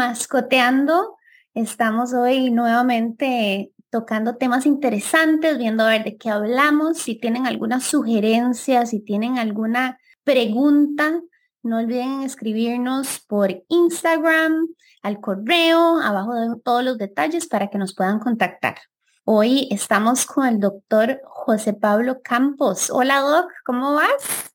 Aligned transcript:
Mascoteando. 0.00 1.18
Estamos 1.52 2.14
hoy 2.14 2.50
nuevamente 2.50 3.70
tocando 3.90 4.36
temas 4.36 4.64
interesantes, 4.64 5.58
viendo 5.58 5.84
a 5.84 5.88
ver 5.88 6.04
de 6.04 6.16
qué 6.16 6.30
hablamos. 6.30 6.96
Si 6.96 7.20
tienen 7.20 7.46
alguna 7.46 7.80
sugerencia, 7.80 8.86
si 8.86 9.00
tienen 9.00 9.36
alguna 9.36 9.98
pregunta, 10.24 11.20
no 11.62 11.80
olviden 11.80 12.22
escribirnos 12.22 13.20
por 13.28 13.62
Instagram, 13.68 14.68
al 15.02 15.20
correo, 15.20 16.00
abajo 16.00 16.34
de 16.34 16.58
todos 16.64 16.82
los 16.82 16.96
detalles 16.96 17.46
para 17.46 17.68
que 17.68 17.76
nos 17.76 17.94
puedan 17.94 18.20
contactar. 18.20 18.76
Hoy 19.24 19.68
estamos 19.70 20.24
con 20.24 20.46
el 20.46 20.60
doctor 20.60 21.20
José 21.24 21.74
Pablo 21.74 22.22
Campos. 22.24 22.88
Hola 22.90 23.18
Doc, 23.20 23.50
¿cómo 23.66 23.92
vas? 23.92 24.54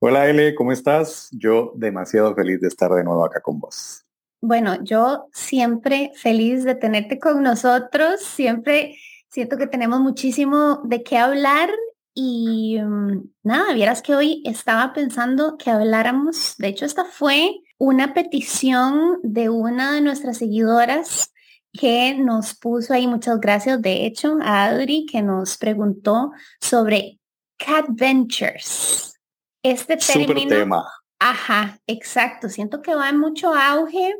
Hola 0.00 0.28
Ele, 0.28 0.54
¿cómo 0.54 0.70
estás? 0.70 1.30
Yo 1.32 1.72
demasiado 1.76 2.34
feliz 2.34 2.60
de 2.60 2.68
estar 2.68 2.92
de 2.92 3.02
nuevo 3.02 3.24
acá 3.24 3.40
con 3.40 3.58
vos. 3.58 4.05
Bueno, 4.46 4.80
yo 4.84 5.28
siempre 5.32 6.12
feliz 6.14 6.62
de 6.62 6.76
tenerte 6.76 7.18
con 7.18 7.42
nosotros, 7.42 8.20
siempre 8.20 8.96
siento 9.28 9.58
que 9.58 9.66
tenemos 9.66 9.98
muchísimo 9.98 10.82
de 10.84 11.02
qué 11.02 11.18
hablar 11.18 11.68
y 12.14 12.78
mm, 12.80 13.28
nada, 13.42 13.72
vieras 13.74 14.02
que 14.02 14.14
hoy 14.14 14.44
estaba 14.44 14.92
pensando 14.92 15.56
que 15.58 15.68
habláramos, 15.70 16.54
de 16.58 16.68
hecho 16.68 16.84
esta 16.84 17.04
fue 17.04 17.56
una 17.76 18.14
petición 18.14 19.18
de 19.24 19.48
una 19.48 19.94
de 19.94 20.00
nuestras 20.00 20.38
seguidoras 20.38 21.32
que 21.72 22.14
nos 22.14 22.54
puso 22.54 22.94
ahí, 22.94 23.08
muchas 23.08 23.40
gracias 23.40 23.82
de 23.82 24.06
hecho 24.06 24.38
a 24.42 24.66
Adri 24.66 25.06
que 25.06 25.22
nos 25.22 25.58
preguntó 25.58 26.30
sobre 26.60 27.18
cat 27.56 27.86
ventures. 27.88 29.18
Este 29.64 29.96
término. 29.96 30.48
tema. 30.48 30.88
Ajá, 31.18 31.80
exacto. 31.88 32.48
Siento 32.48 32.80
que 32.80 32.94
va 32.94 33.08
en 33.08 33.18
mucho 33.18 33.52
auge 33.52 34.14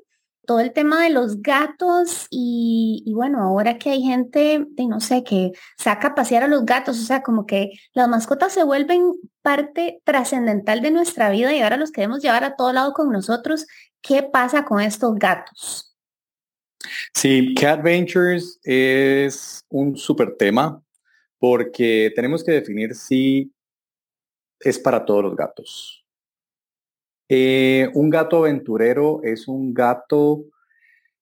todo 0.47 0.61
el 0.61 0.72
tema 0.72 1.02
de 1.02 1.11
los 1.11 1.42
gatos 1.42 2.27
y, 2.30 3.02
bueno, 3.14 3.42
ahora 3.42 3.78
que 3.78 3.91
hay 3.91 4.02
gente, 4.02 4.64
de, 4.69 4.86
no 4.86 5.00
sé, 5.00 5.25
que 5.25 5.52
saca 5.77 6.14
pasear 6.14 6.44
a 6.44 6.48
los 6.48 6.64
gatos, 6.64 6.98
o 6.98 7.05
sea, 7.05 7.22
como 7.22 7.47
que 7.47 7.72
las 7.92 8.08
mascotas 8.08 8.52
se 8.52 8.64
vuelven 8.64 9.12
parte 9.42 10.00
trascendental 10.05 10.80
de 10.80 10.91
nuestra 10.92 11.30
vida 11.30 11.52
y 11.52 11.61
ahora 11.61 11.77
los 11.77 11.91
queremos 11.91 12.22
llevar 12.22 12.44
a 12.44 12.56
todo 12.56 12.72
lado 12.72 12.92
con 12.92 13.11
nosotros. 13.11 13.67
¿Qué 14.00 14.22
pasa 14.22 14.64
con 14.64 14.80
estos 14.80 15.14
gatos? 15.17 15.97
Sí, 17.12 17.55
Cat 17.55 17.83
Ventures 17.83 18.61
es 18.62 19.64
un 19.69 19.97
súper 19.97 20.36
tema 20.36 20.80
porque 21.39 22.12
tenemos 22.14 22.44
que 22.44 22.52
definir 22.52 22.94
si 22.94 23.52
es 24.61 24.78
para 24.78 25.05
todos 25.05 25.24
los 25.24 25.36
gatos. 25.36 26.06
Eh, 27.29 27.89
un 27.95 28.11
gato 28.11 28.39
aventurero 28.39 29.21
es 29.23 29.49
un 29.49 29.75
gato 29.75 30.45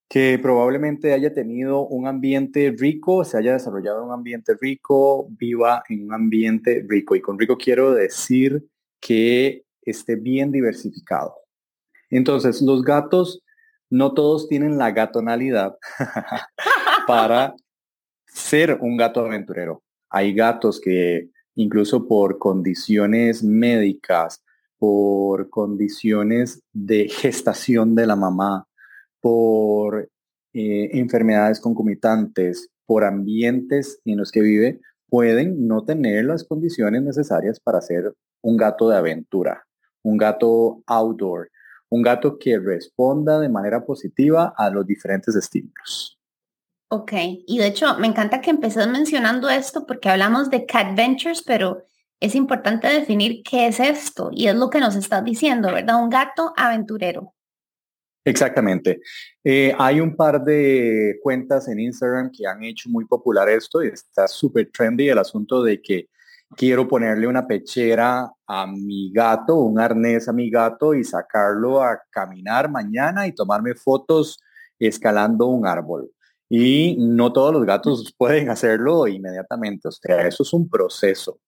que 0.09 0.39
probablemente 0.39 1.13
haya 1.13 1.33
tenido 1.33 1.87
un 1.87 2.07
ambiente 2.07 2.75
rico, 2.79 3.25
se 3.25 3.39
haya 3.39 3.55
desarrollado 3.55 4.01
en 4.01 4.09
un 4.09 4.13
ambiente 4.13 4.55
rico, 4.61 5.27
viva 5.31 5.83
en 5.89 6.05
un 6.05 6.15
ambiente 6.15 6.85
rico. 6.87 7.17
Y 7.17 7.21
con 7.21 7.39
rico 7.39 7.57
quiero 7.57 7.93
decir 7.93 8.65
que 9.01 9.65
esté 9.83 10.17
bien 10.17 10.53
diversificado. 10.53 11.35
Entonces, 12.11 12.63
los 12.63 12.83
gatos 12.83 13.43
no 13.91 14.13
todos 14.13 14.49
tienen 14.49 14.79
la 14.79 14.93
gatonalidad 14.93 15.77
para 17.07 17.55
ser 18.27 18.79
un 18.81 18.97
gato 18.97 19.21
aventurero. 19.21 19.83
Hay 20.11 20.35
gatos 20.35 20.81
que 20.81 21.31
incluso 21.57 22.07
por 22.07 22.39
condiciones 22.39 23.43
médicas, 23.43 24.44
por 24.85 25.49
condiciones 25.49 26.63
de 26.75 27.09
gestación 27.09 27.95
de 27.95 28.07
la 28.07 28.17
mamá, 28.17 28.67
por 29.19 30.11
eh, 30.53 30.91
enfermedades 30.93 31.59
concomitantes, 31.59 32.69
por 32.85 33.03
ambientes 33.05 33.99
en 34.05 34.19
los 34.19 34.31
que 34.31 34.43
vive, 34.43 34.83
pueden 35.09 35.67
no 35.67 35.87
tener 35.87 36.27
las 36.27 36.45
condiciones 36.45 37.01
necesarias 37.03 37.61
para 37.61 37.81
ser 37.81 38.13
un 38.43 38.59
gato 38.59 38.91
de 38.91 38.99
aventura, 38.99 39.65
un 40.03 40.19
gato 40.19 40.83
outdoor, 40.87 41.49
un 41.89 42.03
gato 42.03 42.39
que 42.39 42.59
responda 42.59 43.41
de 43.41 43.49
manera 43.49 43.87
positiva 43.87 44.53
a 44.55 44.69
los 44.69 44.87
diferentes 44.87 45.35
estímulos. 45.35 46.19
Ok, 46.91 47.13
y 47.47 47.57
de 47.57 47.69
hecho 47.69 47.97
me 47.99 48.07
encanta 48.07 48.43
que 48.43 48.51
empecés 48.51 48.87
mencionando 48.89 49.49
esto 49.49 49.87
porque 49.87 50.11
hablamos 50.11 50.51
de 50.51 50.67
cat 50.67 50.95
ventures, 50.95 51.43
pero 51.43 51.87
es 52.21 52.35
importante 52.35 52.89
definir 52.89 53.43
qué 53.43 53.67
es 53.67 53.81
esto 53.81 54.31
y 54.33 54.49
es 54.49 54.55
lo 54.55 54.71
que 54.71 54.81
nos 54.81 54.97
estás 54.97 55.25
diciendo, 55.25 55.73
¿verdad? 55.73 56.03
Un 56.03 56.11
gato 56.11 56.53
aventurero. 56.57 57.35
Exactamente. 58.25 59.01
Eh, 59.43 59.75
hay 59.79 60.01
un 60.01 60.17
par 60.17 60.43
de 60.43 61.19
cuentas 61.23 61.69
en 61.69 61.79
Instagram 61.79 62.31
que 62.31 62.47
han 62.47 62.65
hecho 62.65 62.89
muy 62.89 63.05
popular 63.05 63.49
esto 63.51 63.83
y 63.83 63.89
está 63.89 64.27
súper 64.27 64.71
trendy 64.73 65.11
el 65.11 65.19
asunto 65.19 65.63
de 65.63 65.83
que 65.83 66.09
quiero 66.57 66.89
ponerle 66.89 67.27
una 67.27 67.47
pechera 67.47 68.31
a 68.47 68.67
mi 68.67 69.13
gato, 69.13 69.57
un 69.57 69.79
arnés 69.79 70.29
a 70.29 70.33
mi 70.33 70.51
gato 70.51 70.95
y 70.95 71.05
sacarlo 71.05 71.83
a 71.83 72.01
caminar 72.11 72.71
mañana 72.71 73.27
y 73.27 73.35
tomarme 73.35 73.75
fotos 73.75 74.41
escalando 74.79 75.47
un 75.47 75.67
árbol. 75.67 76.11
Y 76.49 76.97
no 76.99 77.33
todos 77.33 77.53
los 77.53 77.65
gatos 77.67 78.15
pueden 78.17 78.49
hacerlo 78.49 79.07
inmediatamente. 79.07 79.89
O 79.89 79.93
sea, 79.93 80.27
eso 80.27 80.43
es 80.43 80.53
un 80.53 80.69
proceso. 80.69 81.39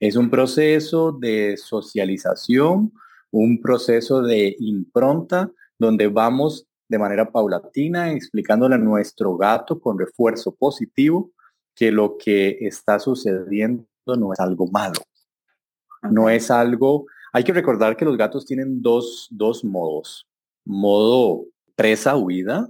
Es 0.00 0.16
un 0.16 0.30
proceso 0.30 1.12
de 1.12 1.56
socialización, 1.58 2.92
un 3.30 3.60
proceso 3.60 4.22
de 4.22 4.56
impronta, 4.58 5.50
donde 5.78 6.08
vamos 6.08 6.66
de 6.88 6.98
manera 6.98 7.30
paulatina 7.30 8.10
explicándole 8.10 8.74
a 8.74 8.78
nuestro 8.78 9.36
gato 9.36 9.78
con 9.78 9.98
refuerzo 9.98 10.54
positivo 10.54 11.30
que 11.74 11.92
lo 11.92 12.16
que 12.18 12.58
está 12.62 12.98
sucediendo 12.98 13.86
no 14.06 14.32
es 14.32 14.40
algo 14.40 14.66
malo. 14.66 15.00
No 16.10 16.28
es 16.30 16.50
algo... 16.50 17.06
Hay 17.32 17.44
que 17.44 17.52
recordar 17.52 17.96
que 17.96 18.04
los 18.04 18.16
gatos 18.16 18.46
tienen 18.46 18.82
dos, 18.82 19.28
dos 19.30 19.62
modos. 19.62 20.26
Modo 20.64 21.44
presa, 21.76 22.16
huida, 22.16 22.68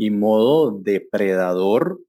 y 0.00 0.10
modo 0.10 0.70
depredador 0.70 2.00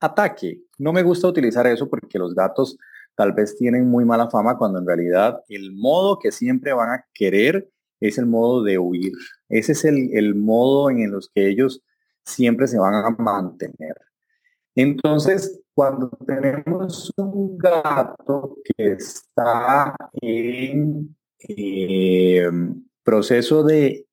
ataque. 0.00 0.60
No 0.78 0.92
me 0.92 1.04
gusta 1.04 1.28
utilizar 1.28 1.68
eso 1.68 1.88
porque 1.88 2.18
los 2.18 2.34
gatos 2.34 2.76
tal 3.22 3.32
vez 3.34 3.56
tienen 3.56 3.88
muy 3.88 4.04
mala 4.04 4.28
fama 4.28 4.58
cuando 4.58 4.80
en 4.80 4.86
realidad 4.86 5.44
el 5.48 5.72
modo 5.72 6.18
que 6.18 6.32
siempre 6.32 6.72
van 6.72 6.90
a 6.90 7.04
querer 7.14 7.70
es 8.00 8.18
el 8.18 8.26
modo 8.26 8.64
de 8.64 8.78
huir. 8.78 9.12
Ese 9.48 9.72
es 9.72 9.84
el, 9.84 10.10
el 10.12 10.34
modo 10.34 10.90
en 10.90 11.12
los 11.12 11.30
que 11.32 11.48
ellos 11.48 11.84
siempre 12.24 12.66
se 12.66 12.80
van 12.80 12.94
a 12.94 13.10
mantener. 13.10 13.94
Entonces, 14.74 15.60
cuando 15.72 16.10
tenemos 16.26 17.12
un 17.16 17.56
gato 17.56 18.56
que 18.64 18.94
está 18.94 19.94
en 20.20 21.14
eh, 21.48 22.50
proceso 23.04 23.62
de 23.62 24.04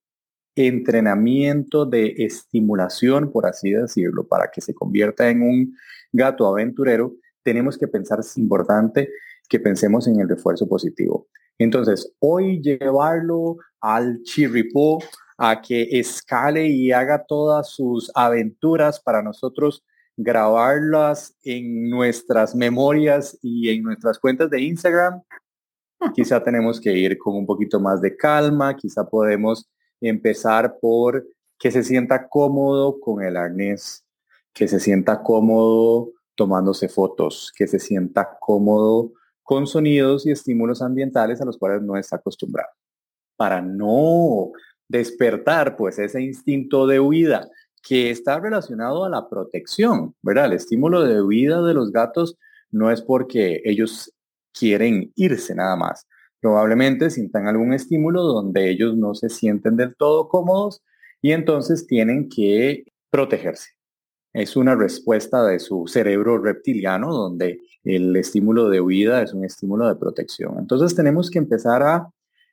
entrenamiento 0.56 1.88
de 1.88 2.14
estimulación, 2.16 3.32
por 3.32 3.48
así 3.48 3.72
decirlo, 3.72 4.28
para 4.28 4.52
que 4.52 4.62
se 4.62 4.76
convierta 4.76 5.32
en 5.32 5.42
un 5.42 5.76
gato 6.12 6.46
aventurero, 6.46 7.16
tenemos 7.44 7.78
que 7.78 7.88
pensar, 7.88 8.20
es 8.20 8.38
importante 8.38 9.10
que 9.48 9.60
pensemos 9.60 10.08
en 10.08 10.20
el 10.20 10.30
refuerzo 10.30 10.68
positivo. 10.68 11.28
Entonces, 11.58 12.14
hoy 12.20 12.62
llevarlo 12.62 13.58
al 13.82 14.22
chirripó 14.24 15.00
a 15.38 15.62
que 15.62 15.88
escale 16.00 16.68
y 16.68 16.92
haga 16.92 17.26
todas 17.26 17.70
sus 17.70 18.12
aventuras 18.14 19.00
para 19.00 19.22
nosotros 19.22 19.84
grabarlas 20.22 21.38
en 21.44 21.90
nuestras 21.90 22.54
memorias 22.54 23.38
y 23.42 23.70
en 23.70 23.84
nuestras 23.84 24.20
cuentas 24.20 24.50
de 24.50 24.62
Instagram, 24.62 25.22
quizá 26.14 26.44
tenemos 26.44 26.82
que 26.82 26.92
ir 26.92 27.18
con 27.18 27.36
un 27.36 27.46
poquito 27.46 27.80
más 27.80 28.02
de 28.02 28.18
calma, 28.18 28.76
quizá 28.76 29.06
podemos 29.06 29.70
empezar 30.02 30.78
por 30.82 31.26
que 31.58 31.72
se 31.72 31.84
sienta 31.84 32.28
cómodo 32.28 33.00
con 33.00 33.24
el 33.24 33.38
arnés, 33.38 34.06
que 34.54 34.68
se 34.68 34.80
sienta 34.80 35.24
cómodo 35.24 36.12
tomándose 36.40 36.88
fotos, 36.88 37.52
que 37.54 37.68
se 37.68 37.80
sienta 37.80 38.38
cómodo 38.40 39.12
con 39.44 39.68
sonidos 39.68 40.26
y 40.26 40.32
estímulos 40.32 40.82
ambientales 40.82 41.42
a 41.42 41.46
los 41.46 41.58
cuales 41.58 41.82
no 41.82 41.98
está 41.98 42.16
acostumbrado, 42.16 42.70
para 43.36 43.62
no 43.62 44.54
despertar 44.88 45.76
pues 45.76 46.00
ese 46.00 46.22
instinto 46.22 46.88
de 46.88 47.02
huida 47.02 47.50
que 47.84 48.10
está 48.10 48.40
relacionado 48.40 49.04
a 49.04 49.10
la 49.10 49.28
protección, 49.28 50.16
¿verdad? 50.22 50.46
El 50.46 50.54
estímulo 50.54 51.04
de 51.04 51.22
huida 51.22 51.62
de 51.62 51.74
los 51.74 51.92
gatos 51.92 52.38
no 52.72 52.90
es 52.90 53.02
porque 53.02 53.62
ellos 53.66 54.14
quieren 54.58 55.12
irse 55.18 55.54
nada 55.56 55.76
más, 55.76 56.08
probablemente 56.40 57.10
sientan 57.10 57.48
algún 57.48 57.74
estímulo 57.74 58.24
donde 58.24 58.70
ellos 58.70 58.96
no 58.96 59.14
se 59.14 59.28
sienten 59.28 59.76
del 59.76 59.94
todo 59.98 60.30
cómodos 60.30 60.82
y 61.22 61.34
entonces 61.34 61.86
tienen 61.86 62.30
que 62.30 62.86
protegerse. 63.10 63.79
Es 64.34 64.56
una 64.56 64.76
respuesta 64.76 65.44
de 65.44 65.60
su 65.60 65.88
cerebro 65.88 66.38
reptiliano 66.38 67.14
donde 67.14 67.62
el 67.84 68.16
estímulo 68.16 68.70
de 68.70 68.82
huida 68.82 69.24
es 69.24 69.34
un 69.34 69.44
estímulo 69.44 69.88
de 69.88 69.96
protección. 69.96 70.58
Entonces 70.60 70.96
tenemos 70.96 71.32
que 71.32 71.40
empezar 71.40 71.82
a, 71.84 72.10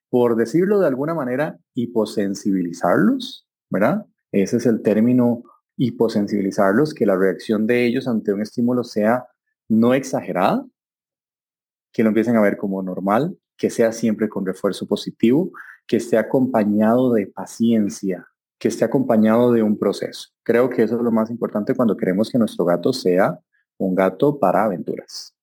por 0.09 0.37
decirlo 0.37 0.81
de 0.81 0.87
alguna 0.87 1.15
manera, 1.15 1.59
hiposensibilizarlos, 1.75 3.47
¿verdad? 3.69 4.07
ese 4.33 4.57
es 4.59 4.67
el 4.67 4.83
término, 4.83 5.43
hiposensibilizarlos, 5.77 6.95
que 6.95 7.07
la 7.07 7.17
reacción 7.17 7.67
de 7.67 7.87
ellos 7.87 8.09
ante 8.09 8.33
un 8.33 8.41
estímulo 8.41 8.85
sea 8.85 9.27
no 9.69 9.95
exagerada, 9.95 10.67
que 11.93 12.03
lo 12.03 12.09
empiecen 12.09 12.37
a 12.37 12.43
ver 12.43 12.57
como 12.57 12.83
normal, 12.83 13.37
que 13.57 13.71
sea 13.71 13.93
siempre 13.93 14.29
con 14.29 14.47
refuerzo 14.47 14.87
positivo, 14.87 15.51
que 15.87 15.97
esté 15.97 16.19
acompañado 16.19 17.13
de 17.13 17.27
paciencia, 17.27 18.27
que 18.59 18.69
esté 18.69 18.85
acompañado 18.85 19.53
de 19.53 19.63
un 19.63 19.79
proceso. 19.79 20.31
Creo 20.43 20.71
que 20.71 20.83
eso 20.83 20.97
es 20.97 21.03
lo 21.03 21.13
más 21.13 21.31
importante 21.31 21.75
cuando 21.75 21.97
queremos 21.97 22.31
que 22.31 22.39
nuestro 22.39 22.65
gato 22.65 22.93
sea 22.93 23.39
un 23.79 23.95
gato 23.95 24.39
para 24.39 24.65
aventuras. 24.65 25.35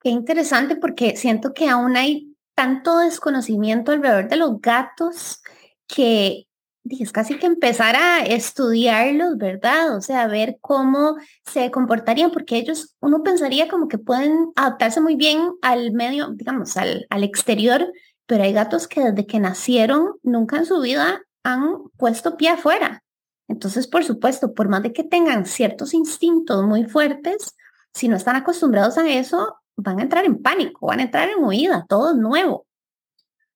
Qué 0.00 0.10
interesante 0.10 0.76
porque 0.76 1.16
siento 1.16 1.54
que 1.54 1.68
aún 1.68 1.96
hay 1.96 2.36
tanto 2.54 2.98
desconocimiento 2.98 3.92
alrededor 3.92 4.28
de 4.28 4.36
los 4.36 4.60
gatos 4.60 5.40
que 5.86 6.46
es 6.84 7.12
casi 7.12 7.38
que 7.38 7.46
empezar 7.46 7.94
a 7.96 8.20
estudiarlos, 8.20 9.36
¿verdad? 9.38 9.96
O 9.96 10.00
sea, 10.00 10.26
ver 10.26 10.58
cómo 10.60 11.16
se 11.46 11.70
comportarían, 11.70 12.32
porque 12.32 12.56
ellos, 12.56 12.96
uno 13.00 13.22
pensaría 13.22 13.68
como 13.68 13.88
que 13.88 13.98
pueden 13.98 14.50
adaptarse 14.56 15.00
muy 15.00 15.14
bien 15.14 15.40
al 15.62 15.92
medio, 15.92 16.30
digamos, 16.34 16.76
al, 16.76 17.06
al 17.08 17.22
exterior, 17.22 17.92
pero 18.26 18.42
hay 18.42 18.52
gatos 18.52 18.88
que 18.88 19.00
desde 19.00 19.26
que 19.26 19.38
nacieron 19.38 20.14
nunca 20.22 20.56
en 20.56 20.66
su 20.66 20.80
vida 20.80 21.22
han 21.44 21.88
puesto 21.96 22.36
pie 22.36 22.50
afuera. 22.50 23.02
Entonces, 23.48 23.86
por 23.86 24.04
supuesto, 24.04 24.54
por 24.54 24.68
más 24.68 24.82
de 24.82 24.92
que 24.92 25.04
tengan 25.04 25.46
ciertos 25.46 25.94
instintos 25.94 26.64
muy 26.64 26.84
fuertes, 26.84 27.56
si 27.92 28.08
no 28.08 28.16
están 28.16 28.36
acostumbrados 28.36 28.96
a 28.98 29.08
eso, 29.10 29.56
van 29.76 29.98
a 29.98 30.02
entrar 30.02 30.24
en 30.24 30.40
pánico, 30.42 30.86
van 30.86 31.00
a 31.00 31.04
entrar 31.04 31.28
en 31.28 31.42
huida, 31.42 31.84
todo 31.88 32.12
es 32.12 32.16
nuevo. 32.16 32.66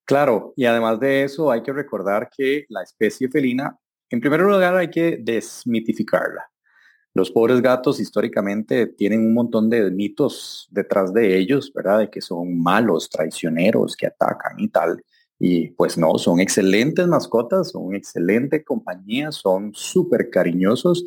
Claro, 0.04 0.52
y 0.56 0.66
además 0.66 1.00
de 1.00 1.24
eso 1.24 1.50
hay 1.50 1.62
que 1.62 1.72
recordar 1.72 2.30
que 2.34 2.64
la 2.68 2.82
especie 2.82 3.28
felina, 3.28 3.76
en 4.10 4.20
primer 4.20 4.40
lugar 4.40 4.76
hay 4.76 4.90
que 4.90 5.18
desmitificarla. 5.20 6.48
Los 7.12 7.30
pobres 7.30 7.62
gatos 7.62 7.98
históricamente 7.98 8.86
tienen 8.86 9.26
un 9.26 9.32
montón 9.32 9.70
de 9.70 9.90
mitos 9.90 10.68
detrás 10.70 11.14
de 11.14 11.36
ellos, 11.36 11.72
¿verdad? 11.74 12.00
De 12.00 12.10
que 12.10 12.20
son 12.20 12.60
malos, 12.60 13.08
traicioneros, 13.08 13.96
que 13.96 14.06
atacan 14.06 14.60
y 14.60 14.68
tal. 14.68 15.02
Y 15.38 15.70
pues 15.72 15.98
no, 15.98 16.14
son 16.18 16.40
excelentes 16.40 17.06
mascotas, 17.06 17.70
son 17.70 17.94
excelente 17.94 18.64
compañía, 18.64 19.32
son 19.32 19.72
súper 19.74 20.30
cariñosos 20.30 21.04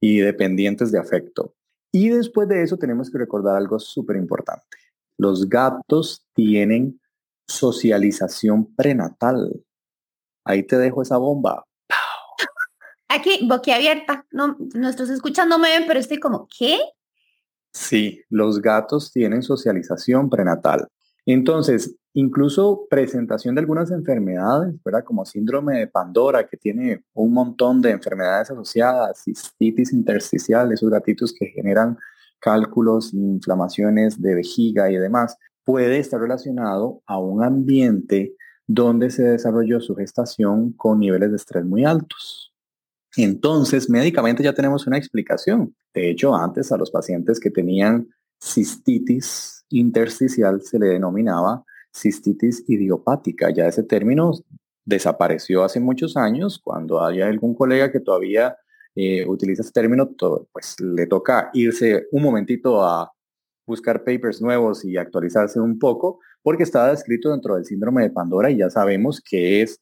y 0.00 0.18
dependientes 0.18 0.92
de 0.92 0.98
afecto. 0.98 1.54
Y 1.90 2.08
después 2.08 2.48
de 2.48 2.62
eso 2.62 2.76
tenemos 2.76 3.10
que 3.10 3.18
recordar 3.18 3.56
algo 3.56 3.78
súper 3.78 4.16
importante. 4.16 4.76
Los 5.16 5.48
gatos 5.48 6.26
tienen 6.34 7.00
socialización 7.46 8.74
prenatal. 8.74 9.64
Ahí 10.44 10.62
te 10.62 10.78
dejo 10.78 11.02
esa 11.02 11.18
bomba. 11.18 11.64
Aquí, 13.08 13.46
boquiabierta. 13.46 14.26
No, 14.32 14.56
nuestros 14.74 15.10
escuchas 15.10 15.46
no 15.46 15.58
me 15.58 15.68
ven, 15.68 15.84
pero 15.86 16.00
estoy 16.00 16.18
como, 16.18 16.48
¿qué? 16.58 16.78
Sí, 17.74 18.22
los 18.30 18.60
gatos 18.60 19.12
tienen 19.12 19.42
socialización 19.42 20.30
prenatal. 20.30 20.88
Entonces, 21.26 21.96
incluso 22.14 22.86
presentación 22.90 23.54
de 23.54 23.60
algunas 23.60 23.90
enfermedades, 23.90 24.74
¿verdad? 24.84 25.04
Como 25.04 25.24
síndrome 25.24 25.78
de 25.78 25.86
Pandora, 25.86 26.46
que 26.46 26.56
tiene 26.56 27.04
un 27.14 27.32
montón 27.32 27.80
de 27.80 27.90
enfermedades 27.90 28.50
asociadas, 28.50 29.22
cistitis 29.24 29.92
intersticial, 29.92 30.72
esos 30.72 30.90
gatitos 30.90 31.32
que 31.32 31.46
generan 31.46 31.96
cálculos, 32.40 33.14
inflamaciones 33.14 34.20
de 34.20 34.34
vejiga 34.34 34.90
y 34.90 34.96
demás, 34.96 35.36
puede 35.64 35.98
estar 35.98 36.20
relacionado 36.20 37.02
a 37.06 37.18
un 37.18 37.44
ambiente 37.44 38.34
donde 38.66 39.10
se 39.10 39.22
desarrolló 39.22 39.80
su 39.80 39.94
gestación 39.94 40.72
con 40.72 40.98
niveles 40.98 41.30
de 41.30 41.36
estrés 41.36 41.64
muy 41.64 41.84
altos. 41.84 42.52
Entonces, 43.16 43.90
médicamente 43.90 44.42
ya 44.42 44.54
tenemos 44.54 44.86
una 44.86 44.98
explicación. 44.98 45.74
De 45.94 46.10
hecho, 46.10 46.34
antes 46.34 46.72
a 46.72 46.78
los 46.78 46.90
pacientes 46.90 47.38
que 47.38 47.50
tenían 47.50 48.08
cistitis 48.42 49.61
intersticial 49.72 50.62
se 50.62 50.78
le 50.78 50.86
denominaba 50.86 51.64
cistitis 51.92 52.64
idiopática. 52.68 53.50
Ya 53.50 53.66
ese 53.66 53.82
término 53.82 54.32
desapareció 54.84 55.64
hace 55.64 55.80
muchos 55.80 56.16
años. 56.16 56.60
Cuando 56.62 57.04
haya 57.04 57.26
algún 57.26 57.54
colega 57.54 57.92
que 57.92 58.00
todavía 58.00 58.56
eh, 58.94 59.26
utiliza 59.26 59.62
ese 59.62 59.72
término, 59.72 60.10
pues 60.52 60.76
le 60.80 61.06
toca 61.06 61.50
irse 61.52 62.06
un 62.12 62.22
momentito 62.22 62.82
a 62.84 63.12
buscar 63.66 64.04
papers 64.04 64.42
nuevos 64.42 64.84
y 64.84 64.96
actualizarse 64.96 65.60
un 65.60 65.78
poco, 65.78 66.20
porque 66.42 66.64
estaba 66.64 66.90
descrito 66.90 67.30
dentro 67.30 67.54
del 67.54 67.64
síndrome 67.64 68.02
de 68.02 68.10
Pandora 68.10 68.50
y 68.50 68.58
ya 68.58 68.70
sabemos 68.70 69.20
que 69.20 69.62
es 69.62 69.80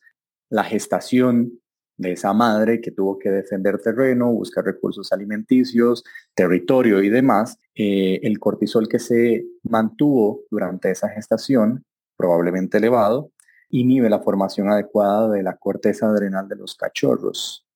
la 0.51 0.65
gestación 0.65 1.60
de 2.01 2.13
esa 2.13 2.33
madre 2.33 2.81
que 2.81 2.93
tuvo 2.93 3.19
que 3.19 3.29
defender 3.29 3.79
terreno, 3.79 4.33
buscar 4.33 4.65
recursos 4.65 5.13
alimenticios, 5.13 6.03
territorio 6.35 7.03
y 7.03 7.11
demás, 7.11 7.59
eh, 7.75 8.21
el 8.23 8.39
cortisol 8.39 8.89
que 8.89 8.99
se 8.99 9.45
mantuvo 9.65 10.45
durante 10.51 10.91
esa 10.91 11.11
gestación, 11.11 11.85
probablemente 12.17 12.79
elevado, 12.79 13.33
inhibe 13.69 14.09
la 14.09 14.21
formación 14.21 14.71
adecuada 14.71 15.29
de 15.29 15.43
la 15.43 15.59
corteza 15.59 16.09
adrenal 16.09 16.49
de 16.49 16.57
los 16.57 16.75
cachorros. 16.75 17.67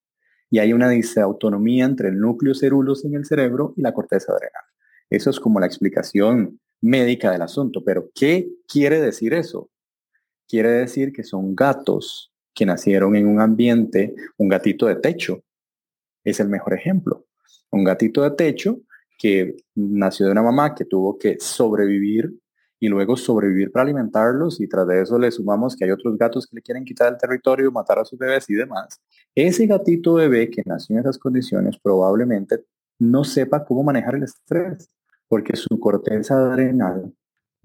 Y 0.48 0.58
hay 0.58 0.72
una 0.72 0.88
disautonomía 0.88 1.84
entre 1.84 2.08
el 2.08 2.18
núcleo 2.18 2.54
cerulos 2.54 3.04
en 3.04 3.16
el 3.16 3.26
cerebro 3.26 3.74
y 3.76 3.82
la 3.82 3.92
corteza 3.92 4.32
adrenal. 4.32 4.64
Eso 5.10 5.28
es 5.28 5.38
como 5.38 5.60
la 5.60 5.66
explicación 5.66 6.60
médica 6.80 7.30
del 7.30 7.42
asunto. 7.42 7.84
Pero, 7.84 8.10
¿qué 8.14 8.48
quiere 8.66 9.02
decir 9.02 9.34
eso? 9.34 9.68
Quiere 10.48 10.70
decir 10.70 11.12
que 11.12 11.24
son 11.24 11.54
gatos 11.54 12.33
que 12.54 12.66
nacieron 12.66 13.16
en 13.16 13.26
un 13.26 13.40
ambiente, 13.40 14.14
un 14.36 14.48
gatito 14.48 14.86
de 14.86 14.96
techo. 14.96 15.42
Es 16.22 16.40
el 16.40 16.48
mejor 16.48 16.74
ejemplo. 16.74 17.26
Un 17.70 17.84
gatito 17.84 18.22
de 18.22 18.30
techo 18.30 18.80
que 19.18 19.56
nació 19.74 20.26
de 20.26 20.32
una 20.32 20.42
mamá 20.42 20.74
que 20.74 20.84
tuvo 20.84 21.18
que 21.18 21.36
sobrevivir 21.40 22.32
y 22.80 22.88
luego 22.88 23.16
sobrevivir 23.16 23.72
para 23.72 23.84
alimentarlos 23.84 24.60
y 24.60 24.68
tras 24.68 24.86
de 24.86 25.02
eso 25.02 25.18
le 25.18 25.30
sumamos 25.30 25.74
que 25.74 25.84
hay 25.84 25.90
otros 25.90 26.18
gatos 26.18 26.46
que 26.46 26.56
le 26.56 26.62
quieren 26.62 26.84
quitar 26.84 27.12
el 27.12 27.18
territorio, 27.18 27.72
matar 27.72 27.98
a 27.98 28.04
sus 28.04 28.18
bebés 28.18 28.48
y 28.50 28.54
demás. 28.54 29.00
Ese 29.34 29.66
gatito 29.66 30.14
bebé 30.14 30.50
que 30.50 30.62
nació 30.66 30.94
en 30.94 31.00
esas 31.00 31.18
condiciones 31.18 31.78
probablemente 31.82 32.64
no 32.98 33.24
sepa 33.24 33.64
cómo 33.64 33.82
manejar 33.82 34.16
el 34.16 34.24
estrés 34.24 34.90
porque 35.28 35.56
su 35.56 35.80
corteza 35.80 36.34
adrenal 36.34 37.12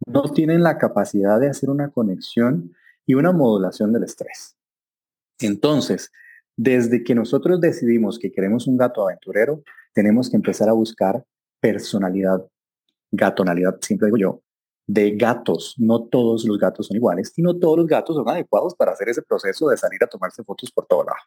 no 0.07 0.23
tiene 0.31 0.57
la 0.57 0.77
capacidad 0.77 1.39
de 1.39 1.49
hacer 1.49 1.69
una 1.69 1.89
conexión 1.89 2.73
y 3.05 3.15
una 3.15 3.31
modulación 3.31 3.91
del 3.91 4.03
estrés. 4.03 4.55
Entonces, 5.39 6.11
desde 6.55 7.03
que 7.03 7.15
nosotros 7.15 7.61
decidimos 7.61 8.19
que 8.19 8.31
queremos 8.31 8.67
un 8.67 8.77
gato 8.77 9.03
aventurero, 9.03 9.63
tenemos 9.93 10.29
que 10.29 10.35
empezar 10.35 10.69
a 10.69 10.73
buscar 10.73 11.23
personalidad, 11.59 12.45
gatonalidad, 13.11 13.77
siempre 13.81 14.07
digo 14.07 14.17
yo, 14.17 14.41
de 14.87 15.11
gatos. 15.15 15.75
No 15.77 16.03
todos 16.03 16.45
los 16.45 16.57
gatos 16.57 16.87
son 16.87 16.97
iguales 16.97 17.31
y 17.35 17.41
no 17.41 17.57
todos 17.57 17.77
los 17.77 17.87
gatos 17.87 18.15
son 18.15 18.27
adecuados 18.27 18.75
para 18.75 18.91
hacer 18.91 19.09
ese 19.09 19.21
proceso 19.21 19.69
de 19.69 19.77
salir 19.77 20.03
a 20.03 20.07
tomarse 20.07 20.43
fotos 20.43 20.71
por 20.71 20.85
todo 20.85 21.03
lado. 21.03 21.19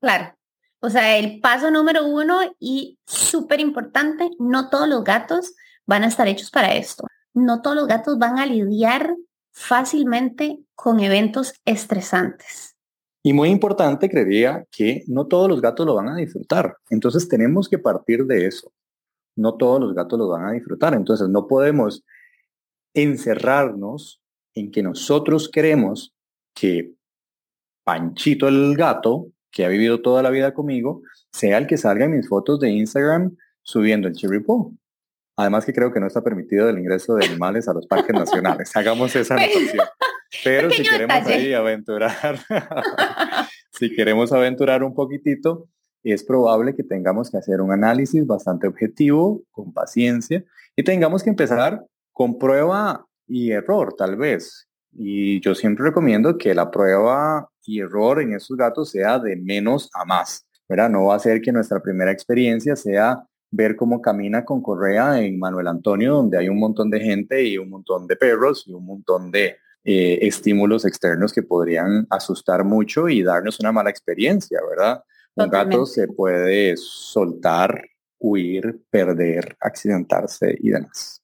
Claro. 0.00 0.34
O 0.80 0.90
sea, 0.90 1.18
el 1.18 1.40
paso 1.40 1.70
número 1.70 2.06
uno 2.06 2.38
y 2.60 2.98
súper 3.04 3.58
importante, 3.58 4.30
no 4.38 4.70
todos 4.70 4.88
los 4.88 5.02
gatos 5.02 5.54
van 5.86 6.04
a 6.04 6.06
estar 6.06 6.28
hechos 6.28 6.50
para 6.50 6.74
esto. 6.74 7.04
No 7.34 7.62
todos 7.62 7.76
los 7.76 7.88
gatos 7.88 8.18
van 8.18 8.38
a 8.38 8.46
lidiar 8.46 9.16
fácilmente 9.52 10.60
con 10.76 11.00
eventos 11.00 11.54
estresantes. 11.64 12.67
Y 13.28 13.34
muy 13.34 13.50
importante, 13.50 14.08
creería 14.08 14.64
que 14.72 15.04
no 15.06 15.26
todos 15.26 15.50
los 15.50 15.60
gatos 15.60 15.84
lo 15.84 15.94
van 15.94 16.08
a 16.08 16.16
disfrutar. 16.16 16.78
Entonces 16.88 17.28
tenemos 17.28 17.68
que 17.68 17.78
partir 17.78 18.24
de 18.24 18.46
eso. 18.46 18.72
No 19.36 19.58
todos 19.58 19.78
los 19.78 19.92
gatos 19.92 20.18
lo 20.18 20.28
van 20.28 20.46
a 20.46 20.52
disfrutar. 20.52 20.94
Entonces 20.94 21.28
no 21.28 21.46
podemos 21.46 22.06
encerrarnos 22.94 24.22
en 24.54 24.70
que 24.70 24.82
nosotros 24.82 25.50
queremos 25.50 26.14
que 26.54 26.94
Panchito 27.84 28.48
el 28.48 28.74
gato 28.78 29.26
que 29.50 29.66
ha 29.66 29.68
vivido 29.68 30.00
toda 30.00 30.22
la 30.22 30.30
vida 30.30 30.54
conmigo, 30.54 31.02
sea 31.30 31.58
el 31.58 31.66
que 31.66 31.76
salga 31.76 32.06
en 32.06 32.16
mis 32.16 32.30
fotos 32.30 32.58
de 32.60 32.70
Instagram 32.70 33.36
subiendo 33.60 34.08
el 34.08 34.14
cherry 34.14 34.42
Además 35.36 35.66
que 35.66 35.74
creo 35.74 35.92
que 35.92 36.00
no 36.00 36.06
está 36.06 36.24
permitido 36.24 36.66
el 36.70 36.78
ingreso 36.78 37.14
de 37.14 37.26
animales 37.26 37.68
a 37.68 37.74
los 37.74 37.86
parques 37.86 38.14
nacionales. 38.14 38.70
Hagamos 38.74 39.14
esa 39.14 39.34
anotación. 39.34 39.86
Pero 40.44 40.70
si 40.70 40.82
queremos 40.82 41.26
ahí 41.26 41.52
aventurar, 41.52 42.38
si 43.72 43.94
queremos 43.94 44.32
aventurar 44.32 44.82
un 44.82 44.94
poquitito, 44.94 45.68
es 46.02 46.24
probable 46.24 46.74
que 46.74 46.82
tengamos 46.84 47.30
que 47.30 47.38
hacer 47.38 47.60
un 47.60 47.72
análisis 47.72 48.26
bastante 48.26 48.66
objetivo, 48.66 49.42
con 49.50 49.72
paciencia, 49.72 50.44
y 50.76 50.82
tengamos 50.84 51.22
que 51.22 51.30
empezar 51.30 51.84
con 52.12 52.38
prueba 52.38 53.06
y 53.26 53.50
error, 53.50 53.94
tal 53.96 54.16
vez. 54.16 54.68
Y 54.92 55.40
yo 55.40 55.54
siempre 55.54 55.86
recomiendo 55.86 56.38
que 56.38 56.54
la 56.54 56.70
prueba 56.70 57.48
y 57.64 57.80
error 57.80 58.22
en 58.22 58.34
esos 58.34 58.56
gatos 58.56 58.90
sea 58.90 59.18
de 59.18 59.36
menos 59.36 59.90
a 59.92 60.04
más. 60.04 60.46
¿verdad? 60.68 60.90
No 60.90 61.06
va 61.06 61.16
a 61.16 61.20
ser 61.20 61.40
que 61.40 61.52
nuestra 61.52 61.80
primera 61.80 62.12
experiencia 62.12 62.76
sea 62.76 63.24
ver 63.50 63.76
cómo 63.76 64.02
camina 64.02 64.44
con 64.44 64.62
correa 64.62 65.20
en 65.20 65.38
Manuel 65.38 65.68
Antonio, 65.68 66.14
donde 66.14 66.38
hay 66.38 66.48
un 66.48 66.58
montón 66.58 66.90
de 66.90 67.00
gente 67.00 67.42
y 67.42 67.56
un 67.56 67.70
montón 67.70 68.06
de 68.06 68.16
perros 68.16 68.64
y 68.66 68.72
un 68.72 68.84
montón 68.84 69.30
de 69.30 69.56
eh, 69.84 70.18
estímulos 70.22 70.84
externos 70.84 71.32
que 71.32 71.42
podrían 71.42 72.06
asustar 72.10 72.64
mucho 72.64 73.08
y 73.08 73.22
darnos 73.22 73.60
una 73.60 73.72
mala 73.72 73.90
experiencia, 73.90 74.60
¿verdad? 74.68 75.02
Un 75.34 75.48
gato 75.48 75.86
se 75.86 76.08
puede 76.08 76.76
soltar, 76.76 77.84
huir, 78.18 78.82
perder, 78.90 79.56
accidentarse 79.60 80.56
y 80.58 80.70
demás. 80.70 81.22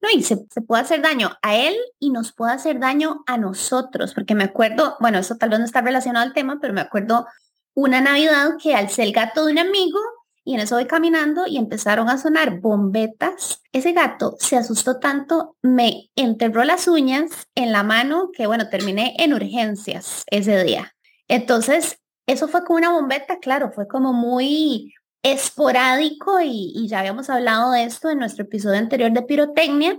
No, 0.00 0.08
y 0.14 0.22
se, 0.22 0.46
se, 0.50 0.60
puede 0.60 0.82
hacer 0.82 1.02
daño 1.02 1.32
a 1.42 1.56
él 1.56 1.74
y 1.98 2.10
nos 2.10 2.32
puede 2.32 2.52
hacer 2.52 2.78
daño 2.78 3.24
a 3.26 3.38
nosotros, 3.38 4.14
porque 4.14 4.34
me 4.34 4.44
acuerdo, 4.44 4.96
bueno, 5.00 5.18
eso 5.18 5.36
tal 5.36 5.50
vez 5.50 5.58
no 5.58 5.64
está 5.64 5.80
relacionado 5.80 6.24
al 6.24 6.34
tema, 6.34 6.58
pero 6.60 6.72
me 6.74 6.82
acuerdo 6.82 7.26
una 7.74 8.00
Navidad 8.00 8.52
que 8.62 8.74
al 8.74 8.88
ser 8.88 9.06
el 9.06 9.12
gato 9.12 9.44
de 9.44 9.52
un 9.52 9.58
amigo, 9.58 9.98
y 10.46 10.54
en 10.54 10.60
eso 10.60 10.76
voy 10.76 10.86
caminando 10.86 11.46
y 11.48 11.58
empezaron 11.58 12.08
a 12.08 12.18
sonar 12.18 12.60
bombetas. 12.60 13.62
Ese 13.72 13.92
gato 13.92 14.36
se 14.38 14.56
asustó 14.56 15.00
tanto, 15.00 15.56
me 15.60 16.08
enterró 16.14 16.62
las 16.62 16.86
uñas 16.86 17.48
en 17.56 17.72
la 17.72 17.82
mano 17.82 18.30
que, 18.32 18.46
bueno, 18.46 18.68
terminé 18.68 19.16
en 19.18 19.34
urgencias 19.34 20.22
ese 20.30 20.62
día. 20.62 20.94
Entonces, 21.26 21.98
eso 22.28 22.46
fue 22.46 22.64
como 22.64 22.78
una 22.78 22.92
bombeta, 22.92 23.40
claro, 23.40 23.72
fue 23.72 23.88
como 23.88 24.12
muy 24.12 24.94
esporádico 25.24 26.40
y, 26.40 26.86
ya 26.86 27.00
habíamos 27.00 27.28
hablado 27.28 27.72
de 27.72 27.82
esto 27.82 28.08
en 28.08 28.20
nuestro 28.20 28.44
episodio 28.44 28.78
anterior 28.78 29.10
de 29.10 29.22
pirotecnia, 29.22 29.98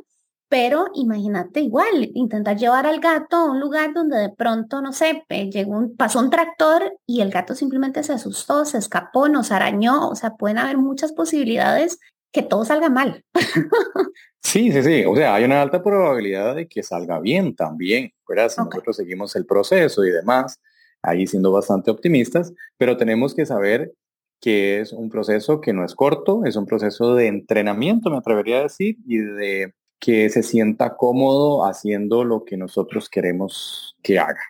pero 0.50 0.88
imagínate 0.94 1.62
igual, 1.62 2.10
intentar 2.14 2.58
llevar 2.58 2.86
al 2.86 3.00
gato 3.00 3.38
a 3.38 3.52
un 3.52 3.60
lugar 3.60 3.94
donde 3.94 4.18
de 4.18 4.30
pronto, 4.30 4.82
no 4.82 4.94
sé, 4.94 5.24
llegó 5.30 5.72
un, 5.72 5.96
pasó 5.96 6.20
un 6.20 6.30
tractor 6.30 6.98
y 7.06 7.22
el 7.22 7.32
gato 7.32 7.56
simplemente 7.56 8.04
se 8.04 8.14
asustó, 8.14 8.66
se 8.66 8.78
escapó, 8.78 9.28
nos 9.28 9.52
arañó, 9.52 10.10
o 10.10 10.16
sea, 10.16 10.36
pueden 10.36 10.58
haber 10.58 10.78
muchas 10.78 11.12
posibilidades 11.12 12.00
que 12.32 12.44
todo 12.44 12.66
salga 12.66 12.90
mal. 12.90 13.24
Sí, 14.44 14.72
sí, 14.72 14.82
sí, 14.82 15.04
o 15.06 15.14
sea, 15.14 15.36
hay 15.36 15.44
una 15.44 15.62
alta 15.62 15.84
probabilidad 15.84 16.56
de 16.56 16.70
que 16.70 16.82
salga 16.82 17.20
bien 17.20 17.54
también, 17.54 18.14
¿verdad? 18.26 18.48
Si 18.48 18.62
nosotros 18.62 18.96
seguimos 18.96 19.36
el 19.36 19.46
proceso 19.46 20.06
y 20.06 20.10
demás, 20.10 20.62
ahí 21.02 21.28
siendo 21.28 21.52
bastante 21.52 21.92
optimistas, 21.92 22.54
pero 22.78 22.96
tenemos 22.96 23.36
que 23.36 23.46
saber 23.46 23.92
que 24.40 24.80
es 24.80 24.94
un 24.94 25.10
proceso 25.10 25.60
que 25.60 25.74
no 25.74 25.84
es 25.84 25.96
corto, 25.96 26.46
es 26.46 26.56
un 26.56 26.66
proceso 26.66 27.14
de 27.14 27.28
entrenamiento, 27.28 28.10
me 28.10 28.18
atrevería 28.18 28.60
a 28.60 28.64
decir, 28.64 28.96
y 29.06 29.18
de 29.18 29.74
que 30.00 30.30
se 30.30 30.44
sienta 30.44 30.96
cómodo 30.96 31.66
haciendo 31.66 32.24
lo 32.24 32.46
que 32.46 32.58
nosotros 32.58 33.10
queremos 33.10 33.96
que 34.02 34.20
haga. 34.20 34.42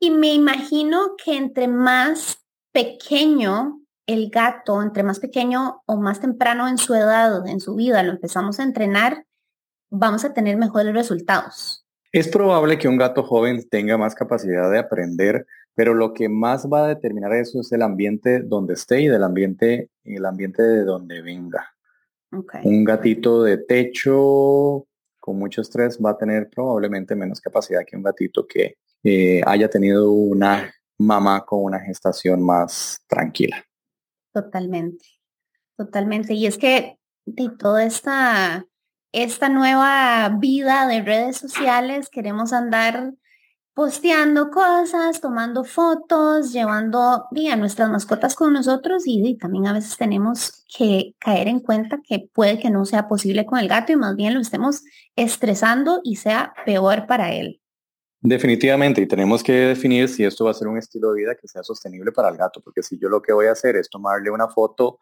Y 0.00 0.10
me 0.10 0.32
imagino 0.32 1.16
que 1.22 1.36
entre 1.36 1.68
más 1.68 2.44
pequeño 2.72 3.80
el 4.06 4.30
gato, 4.30 4.80
entre 4.82 5.02
más 5.02 5.20
pequeño 5.20 5.82
o 5.86 5.96
más 5.96 6.20
temprano 6.20 6.68
en 6.68 6.78
su 6.78 6.94
edad, 6.94 7.46
en 7.46 7.60
su 7.60 7.74
vida, 7.74 8.02
lo 8.02 8.12
empezamos 8.12 8.58
a 8.58 8.62
entrenar, 8.62 9.26
vamos 9.90 10.24
a 10.24 10.32
tener 10.32 10.56
mejores 10.56 10.94
resultados. 10.94 11.84
Es 12.10 12.28
probable 12.28 12.78
que 12.78 12.88
un 12.88 12.96
gato 12.96 13.22
joven 13.22 13.68
tenga 13.68 13.98
más 13.98 14.14
capacidad 14.14 14.70
de 14.70 14.78
aprender 14.78 15.46
pero 15.78 15.94
lo 15.94 16.12
que 16.12 16.28
más 16.28 16.66
va 16.66 16.86
a 16.86 16.88
determinar 16.88 17.32
eso 17.34 17.60
es 17.60 17.70
el 17.70 17.82
ambiente 17.82 18.40
donde 18.40 18.74
esté 18.74 19.00
y 19.00 19.06
del 19.06 19.22
ambiente, 19.22 19.90
el 20.02 20.26
ambiente 20.26 20.60
de 20.60 20.82
donde 20.82 21.22
venga. 21.22 21.72
Un 22.30 22.84
gatito 22.84 23.42
de 23.42 23.58
techo 23.58 24.86
con 25.18 25.38
mucho 25.38 25.62
estrés 25.62 25.98
va 25.98 26.10
a 26.10 26.18
tener 26.18 26.48
probablemente 26.48 27.14
menos 27.14 27.40
capacidad 27.40 27.84
que 27.86 27.96
un 27.96 28.02
gatito 28.02 28.46
que 28.46 28.76
eh, 29.02 29.40
haya 29.46 29.68
tenido 29.68 30.10
una 30.10 30.72
mamá 30.98 31.44
con 31.44 31.64
una 31.64 31.80
gestación 31.80 32.42
más 32.42 33.02
tranquila. 33.06 33.64
Totalmente, 34.32 35.06
totalmente. 35.76 36.34
Y 36.34 36.46
es 36.46 36.58
que 36.58 36.98
de 37.24 37.50
toda 37.50 37.84
esta, 37.84 38.66
esta 39.12 39.48
nueva 39.48 40.28
vida 40.38 40.86
de 40.86 41.02
redes 41.02 41.36
sociales 41.36 42.08
queremos 42.10 42.52
andar 42.52 43.14
posteando 43.78 44.50
cosas, 44.50 45.20
tomando 45.20 45.62
fotos, 45.62 46.52
llevando 46.52 46.98
a 46.98 47.56
nuestras 47.56 47.88
mascotas 47.88 48.34
con 48.34 48.52
nosotros 48.52 49.04
y, 49.06 49.36
también 49.36 49.68
a 49.68 49.72
veces 49.72 49.96
tenemos 49.96 50.64
que 50.76 51.14
caer 51.20 51.46
en 51.46 51.60
cuenta 51.60 52.00
que 52.02 52.28
puede 52.34 52.58
que 52.58 52.70
no 52.70 52.84
sea 52.84 53.06
posible 53.06 53.46
con 53.46 53.60
el 53.60 53.68
gato 53.68 53.92
y 53.92 53.96
más 53.96 54.16
bien 54.16 54.34
lo 54.34 54.40
estemos 54.40 54.82
estresando 55.14 56.00
y 56.02 56.16
sea 56.16 56.54
peor 56.66 57.06
para 57.06 57.32
él. 57.32 57.60
Definitivamente, 58.20 59.00
y 59.00 59.06
tenemos 59.06 59.44
que 59.44 59.52
definir 59.52 60.08
si 60.08 60.24
esto 60.24 60.46
va 60.46 60.50
a 60.50 60.54
ser 60.54 60.66
un 60.66 60.78
estilo 60.78 61.12
de 61.12 61.20
vida 61.20 61.36
que 61.40 61.46
sea 61.46 61.62
sostenible 61.62 62.10
para 62.10 62.30
el 62.30 62.36
gato, 62.36 62.60
porque 62.60 62.82
si 62.82 62.98
yo 62.98 63.08
lo 63.08 63.22
que 63.22 63.32
voy 63.32 63.46
a 63.46 63.52
hacer 63.52 63.76
es 63.76 63.88
tomarle 63.88 64.32
una 64.32 64.48
foto 64.48 64.98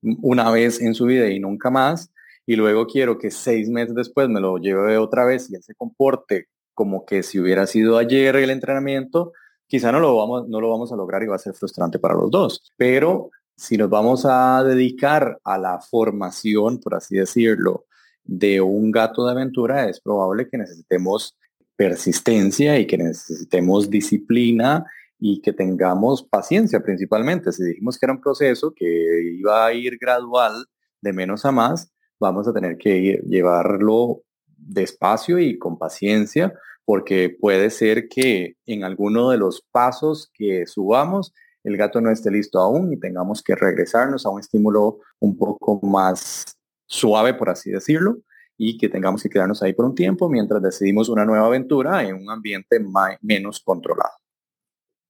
una 0.00 0.50
vez 0.50 0.80
en 0.80 0.94
su 0.94 1.04
vida 1.04 1.28
y 1.28 1.40
nunca 1.40 1.68
más, 1.68 2.10
y 2.46 2.56
luego 2.56 2.86
quiero 2.86 3.18
que 3.18 3.30
seis 3.30 3.68
meses 3.68 3.94
después 3.94 4.30
me 4.30 4.40
lo 4.40 4.56
lleve 4.56 4.96
otra 4.96 5.26
vez 5.26 5.50
y 5.50 5.56
él 5.56 5.62
se 5.62 5.74
comporte 5.74 6.48
como 6.74 7.06
que 7.06 7.22
si 7.22 7.40
hubiera 7.40 7.66
sido 7.66 7.98
ayer 7.98 8.36
el 8.36 8.50
entrenamiento, 8.50 9.32
quizá 9.66 9.92
no 9.92 10.00
lo 10.00 10.16
vamos, 10.16 10.48
no 10.48 10.60
lo 10.60 10.70
vamos 10.70 10.92
a 10.92 10.96
lograr 10.96 11.22
y 11.22 11.26
va 11.26 11.36
a 11.36 11.38
ser 11.38 11.54
frustrante 11.54 11.98
para 11.98 12.14
los 12.14 12.30
dos. 12.30 12.62
Pero 12.76 13.30
si 13.56 13.76
nos 13.76 13.88
vamos 13.88 14.26
a 14.26 14.62
dedicar 14.64 15.38
a 15.44 15.58
la 15.58 15.80
formación, 15.80 16.80
por 16.80 16.94
así 16.94 17.16
decirlo, 17.16 17.86
de 18.24 18.60
un 18.60 18.90
gato 18.90 19.24
de 19.24 19.32
aventura, 19.32 19.88
es 19.88 20.00
probable 20.00 20.48
que 20.48 20.58
necesitemos 20.58 21.36
persistencia 21.76 22.78
y 22.78 22.86
que 22.86 22.98
necesitemos 22.98 23.90
disciplina 23.90 24.84
y 25.18 25.40
que 25.40 25.52
tengamos 25.52 26.22
paciencia 26.22 26.80
principalmente. 26.80 27.52
Si 27.52 27.64
dijimos 27.64 27.98
que 27.98 28.06
era 28.06 28.12
un 28.12 28.20
proceso 28.20 28.72
que 28.74 29.34
iba 29.38 29.66
a 29.66 29.72
ir 29.72 29.98
gradual 29.98 30.66
de 31.00 31.12
menos 31.12 31.44
a 31.44 31.52
más, 31.52 31.92
vamos 32.18 32.48
a 32.48 32.52
tener 32.52 32.76
que 32.78 33.20
llevarlo 33.26 34.22
despacio 34.66 35.38
y 35.38 35.58
con 35.58 35.78
paciencia, 35.78 36.54
porque 36.84 37.30
puede 37.30 37.70
ser 37.70 38.08
que 38.08 38.56
en 38.66 38.84
alguno 38.84 39.30
de 39.30 39.38
los 39.38 39.62
pasos 39.72 40.30
que 40.34 40.66
subamos 40.66 41.32
el 41.64 41.78
gato 41.78 42.00
no 42.00 42.10
esté 42.10 42.30
listo 42.30 42.60
aún 42.60 42.92
y 42.92 42.98
tengamos 42.98 43.42
que 43.42 43.54
regresarnos 43.54 44.26
a 44.26 44.30
un 44.30 44.38
estímulo 44.38 44.98
un 45.18 45.36
poco 45.36 45.80
más 45.82 46.44
suave, 46.86 47.32
por 47.34 47.48
así 47.48 47.70
decirlo, 47.70 48.18
y 48.56 48.76
que 48.76 48.90
tengamos 48.90 49.22
que 49.22 49.30
quedarnos 49.30 49.62
ahí 49.62 49.72
por 49.72 49.86
un 49.86 49.94
tiempo 49.94 50.28
mientras 50.28 50.62
decidimos 50.62 51.08
una 51.08 51.24
nueva 51.24 51.46
aventura 51.46 52.02
en 52.04 52.16
un 52.16 52.30
ambiente 52.30 52.78
menos 53.22 53.60
controlado. 53.60 54.12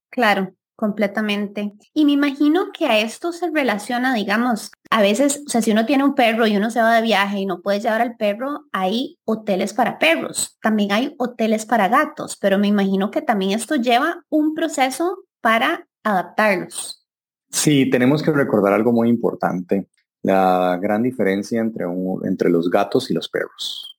Claro, 0.09 0.53
Completamente. 0.75 1.73
Y 1.93 2.03
me 2.03 2.11
imagino 2.11 2.71
que 2.73 2.85
a 2.85 2.99
esto 2.99 3.31
se 3.31 3.49
relaciona, 3.49 4.13
digamos, 4.13 4.71
a 4.89 5.01
veces, 5.01 5.41
o 5.45 5.49
sea, 5.49 5.61
si 5.61 5.71
uno 5.71 5.85
tiene 5.85 6.03
un 6.03 6.15
perro 6.15 6.47
y 6.47 6.57
uno 6.57 6.69
se 6.69 6.81
va 6.81 6.95
de 6.95 7.01
viaje 7.01 7.39
y 7.39 7.45
no 7.45 7.61
puede 7.61 7.79
llevar 7.79 8.01
al 8.01 8.17
perro, 8.17 8.65
hay 8.73 9.17
hoteles 9.23 9.73
para 9.73 9.99
perros, 9.99 10.57
también 10.61 10.91
hay 10.91 11.15
hoteles 11.17 11.65
para 11.65 11.87
gatos, 11.87 12.35
pero 12.35 12.57
me 12.57 12.67
imagino 12.67 13.09
que 13.09 13.21
también 13.21 13.51
esto 13.51 13.75
lleva 13.75 14.25
un 14.29 14.53
proceso 14.53 15.23
para 15.39 15.87
adaptarlos. 16.03 17.05
Sí, 17.49 17.89
tenemos 17.89 18.21
que 18.21 18.31
recordar 18.31 18.73
algo 18.73 18.91
muy 18.91 19.07
importante, 19.07 19.87
la 20.23 20.77
gran 20.81 21.03
diferencia 21.03 21.61
entre, 21.61 21.85
entre 22.25 22.49
los 22.49 22.69
gatos 22.69 23.09
y 23.09 23.13
los 23.13 23.29
perros. 23.29 23.97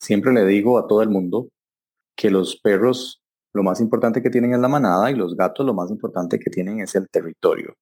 Siempre 0.00 0.32
le 0.32 0.46
digo 0.46 0.78
a 0.78 0.86
todo 0.86 1.02
el 1.02 1.10
mundo 1.10 1.48
que 2.16 2.30
los 2.30 2.56
perros 2.56 3.22
lo 3.52 3.62
más 3.62 3.80
importante 3.80 4.22
que 4.22 4.30
tienen 4.30 4.52
es 4.52 4.60
la 4.60 4.68
manada 4.68 5.10
y 5.10 5.14
los 5.14 5.36
gatos 5.36 5.66
lo 5.66 5.74
más 5.74 5.90
importante 5.90 6.38
que 6.38 6.50
tienen 6.50 6.80
es 6.80 6.94
el 6.94 7.08
territorio. 7.08 7.74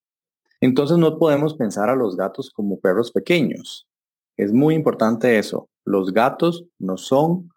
Entonces 0.61 0.97
no 0.99 1.19
podemos 1.19 1.55
pensar 1.55 1.91
a 1.91 1.97
los 1.97 2.17
gatos 2.17 2.51
como 2.51 2.81
perros 2.81 3.13
pequeños. 3.13 3.87
Es 4.37 4.53
muy 4.53 4.75
importante 4.75 5.39
eso. 5.39 5.69
Los 5.85 6.13
gatos 6.13 6.65
no 6.79 6.97
son 6.97 7.51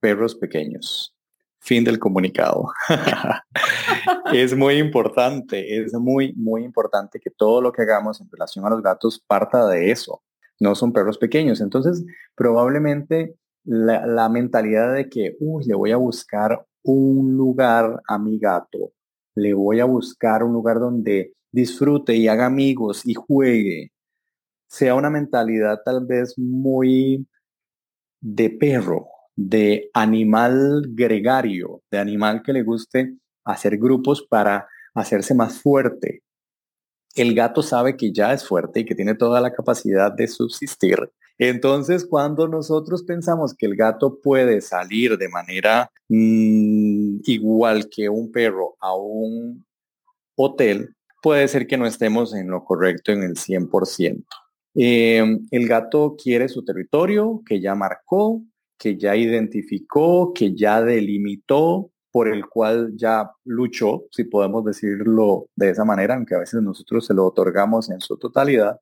perros 0.00 0.34
pequeños. 0.34 1.14
Fin 1.60 1.84
del 1.84 1.98
comunicado. 1.98 2.72
es 4.32 4.56
muy 4.56 4.78
importante, 4.78 5.82
es 5.82 5.92
muy, 5.94 6.32
muy 6.34 6.64
importante 6.64 7.20
que 7.20 7.30
todo 7.30 7.60
lo 7.60 7.72
que 7.72 7.82
hagamos 7.82 8.20
en 8.20 8.30
relación 8.30 8.64
a 8.64 8.70
los 8.70 8.82
gatos 8.82 9.22
parta 9.26 9.66
de 9.68 9.90
eso. 9.90 10.22
No 10.58 10.74
son 10.74 10.92
perros 10.92 11.18
pequeños. 11.18 11.60
Entonces, 11.60 12.04
probablemente 12.34 13.36
la, 13.64 14.28
mentalidad 14.28 14.94
de 14.94 15.08
que, 15.08 15.36
uy, 15.40 15.64
le 15.64 15.74
voy 15.74 15.92
a 15.92 15.96
buscar 15.96 16.66
un 16.82 17.36
lugar 17.36 18.00
a 18.06 18.18
mi 18.18 18.38
gato, 18.38 18.92
le 19.34 19.54
voy 19.54 19.80
a 19.80 19.84
buscar 19.84 20.42
un 20.42 20.52
lugar 20.52 20.78
donde 20.78 21.34
disfrute 21.52 22.14
y 22.16 22.28
haga 22.28 22.46
amigos 22.46 23.02
y 23.04 23.14
juegue, 23.14 23.92
sea 24.68 24.94
una 24.94 25.10
mentalidad 25.10 25.80
tal 25.84 26.06
vez 26.06 26.34
muy 26.38 27.26
de 28.20 28.50
perro, 28.50 29.08
de 29.36 29.90
animal 29.94 30.84
gregario, 30.90 31.82
de 31.90 31.98
animal 31.98 32.42
que 32.42 32.52
le 32.52 32.62
guste 32.62 33.16
hacer 33.44 33.78
grupos 33.78 34.26
para 34.28 34.68
hacerse 34.94 35.34
más 35.34 35.60
fuerte. 35.60 36.22
El 37.14 37.34
gato 37.34 37.62
sabe 37.62 37.96
que 37.96 38.12
ya 38.12 38.32
es 38.32 38.46
fuerte 38.46 38.80
y 38.80 38.84
que 38.84 38.94
tiene 38.94 39.14
toda 39.14 39.40
la 39.40 39.52
capacidad 39.52 40.12
de 40.12 40.28
subsistir 40.28 41.10
entonces, 41.42 42.04
cuando 42.04 42.48
nosotros 42.48 43.02
pensamos 43.02 43.54
que 43.54 43.64
el 43.64 43.74
gato 43.74 44.20
puede 44.22 44.60
salir 44.60 45.16
de 45.16 45.30
manera 45.30 45.90
mm, 46.10 47.20
igual 47.24 47.88
que 47.88 48.10
un 48.10 48.30
perro 48.30 48.76
a 48.78 48.94
un 48.94 49.64
hotel, 50.36 50.94
puede 51.22 51.48
ser 51.48 51.66
que 51.66 51.78
no 51.78 51.86
estemos 51.86 52.34
en 52.34 52.50
lo 52.50 52.62
correcto 52.62 53.12
en 53.12 53.22
el 53.22 53.36
100%. 53.36 54.22
Em, 54.74 55.46
el 55.50 55.66
gato 55.66 56.14
quiere 56.22 56.46
su 56.50 56.62
territorio, 56.62 57.40
que 57.46 57.58
ya 57.58 57.74
marcó, 57.74 58.42
que 58.78 58.98
ya 58.98 59.16
identificó, 59.16 60.34
que 60.34 60.54
ya 60.54 60.82
delimitó, 60.82 61.90
por 62.12 62.28
el 62.28 62.46
cual 62.46 62.92
ya 62.96 63.30
luchó, 63.44 64.04
si 64.10 64.24
podemos 64.24 64.62
decirlo 64.66 65.46
de 65.56 65.70
esa 65.70 65.86
manera, 65.86 66.16
aunque 66.16 66.34
a 66.34 66.40
veces 66.40 66.60
nosotros 66.60 67.06
se 67.06 67.14
lo 67.14 67.24
otorgamos 67.24 67.88
en 67.88 68.00
su 68.00 68.18
totalidad, 68.18 68.78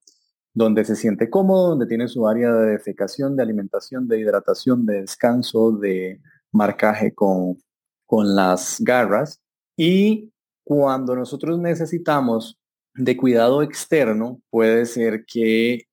donde 0.55 0.85
se 0.85 0.97
siente 0.97 1.31
cómodo, 1.31 1.71
donde 1.71 1.87
tiene 1.87 2.09
su 2.09 2.27
área 2.27 2.53
de 2.53 2.73
defecación, 2.73 3.37
de 3.37 3.43
alimentación, 3.43 4.09
de 4.09 4.19
hidratación, 4.21 4.87
de 4.87 5.03
descanso, 5.03 5.73
de 5.73 6.21
marcaje 6.53 7.15
con, 7.15 7.59
con 8.07 8.35
las 8.35 8.77
garras. 8.81 9.41
Y 9.77 10.33
cuando 10.65 11.15
nosotros 11.15 11.59
necesitamos 11.59 12.59
de 12.95 13.17
cuidado 13.17 13.63
externo, 13.63 14.41
puede 14.51 14.87
ser 14.87 15.25
que 15.25 15.85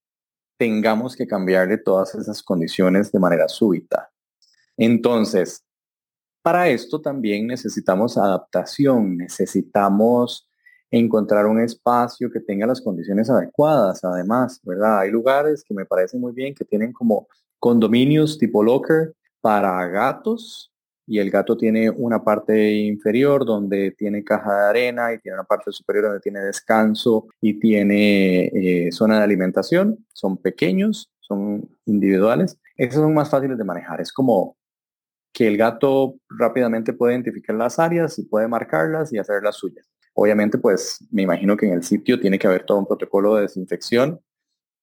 tengamos 0.58 1.16
que 1.16 1.28
cambiarle 1.28 1.78
todas 1.78 2.16
esas 2.16 2.42
condiciones 2.42 3.12
de 3.12 3.20
manera 3.20 3.48
súbita. 3.48 4.12
Entonces, 4.78 5.64
para 6.42 6.70
esto 6.70 7.02
también 7.02 7.48
necesitamos 7.48 8.18
adaptación, 8.18 9.18
necesitamos 9.18 10.48
encontrar 10.92 11.46
un 11.48 11.60
espacio 11.60 12.32
que 12.32 12.40
tenga 12.40 12.68
las 12.68 12.82
condiciones 12.82 13.30
adecuadas, 13.30 14.04
además, 14.04 14.60
¿verdad? 14.64 15.00
Hay 15.00 15.12
lugares 15.12 15.64
que 15.64 15.74
me 15.74 15.86
parecen 15.86 16.22
muy 16.22 16.34
bien 16.34 16.54
que 16.54 16.66
tienen 16.66 16.94
como 16.94 17.28
condominios 17.60 18.38
tipo 18.38 18.64
locker 18.64 19.14
para 19.42 19.88
gatos 19.88 20.72
y 21.08 21.20
el 21.20 21.30
gato 21.30 21.56
tiene 21.56 21.90
una 21.90 22.24
parte 22.24 22.74
inferior 22.74 23.46
donde 23.46 23.92
tiene 23.92 24.24
caja 24.24 24.54
de 24.56 24.70
arena 24.70 25.14
y 25.14 25.20
tiene 25.20 25.38
una 25.38 25.44
parte 25.44 25.72
superior 25.72 26.06
donde 26.06 26.20
tiene 26.20 26.40
descanso 26.40 27.28
y 27.40 27.60
tiene 27.60 28.46
eh, 28.48 28.92
zona 28.92 29.20
de 29.20 29.24
alimentación. 29.24 30.04
Son 30.14 30.38
pequeños, 30.38 31.12
son 31.20 31.70
individuales. 31.86 32.58
Esos 32.76 33.02
son 33.02 33.14
más 33.14 33.30
fáciles 33.30 33.58
de 33.58 33.64
manejar. 33.64 34.02
Es 34.02 34.12
como 34.12 34.58
que 35.32 35.48
el 35.48 35.58
gato 35.58 36.16
rápidamente 36.30 36.94
puede 36.94 37.14
identificar 37.14 37.56
las 37.56 37.78
áreas 37.78 38.18
y 38.18 38.24
puede 38.24 38.48
marcarlas 38.48 39.14
y 39.14 39.20
hacer 39.20 39.44
las 39.44 39.58
suyas. 39.58 39.86
Obviamente, 40.18 40.58
pues 40.58 41.06
me 41.12 41.24
imagino 41.24 41.58
que 41.58 41.68
en 41.68 41.74
el 41.74 41.84
sitio 41.84 42.20
tiene 42.20 42.40
que 42.40 42.48
haber 42.48 42.66
todo 42.66 42.80
un 42.80 42.88
protocolo 42.88 43.36
de 43.36 43.44
desinfección 43.44 44.22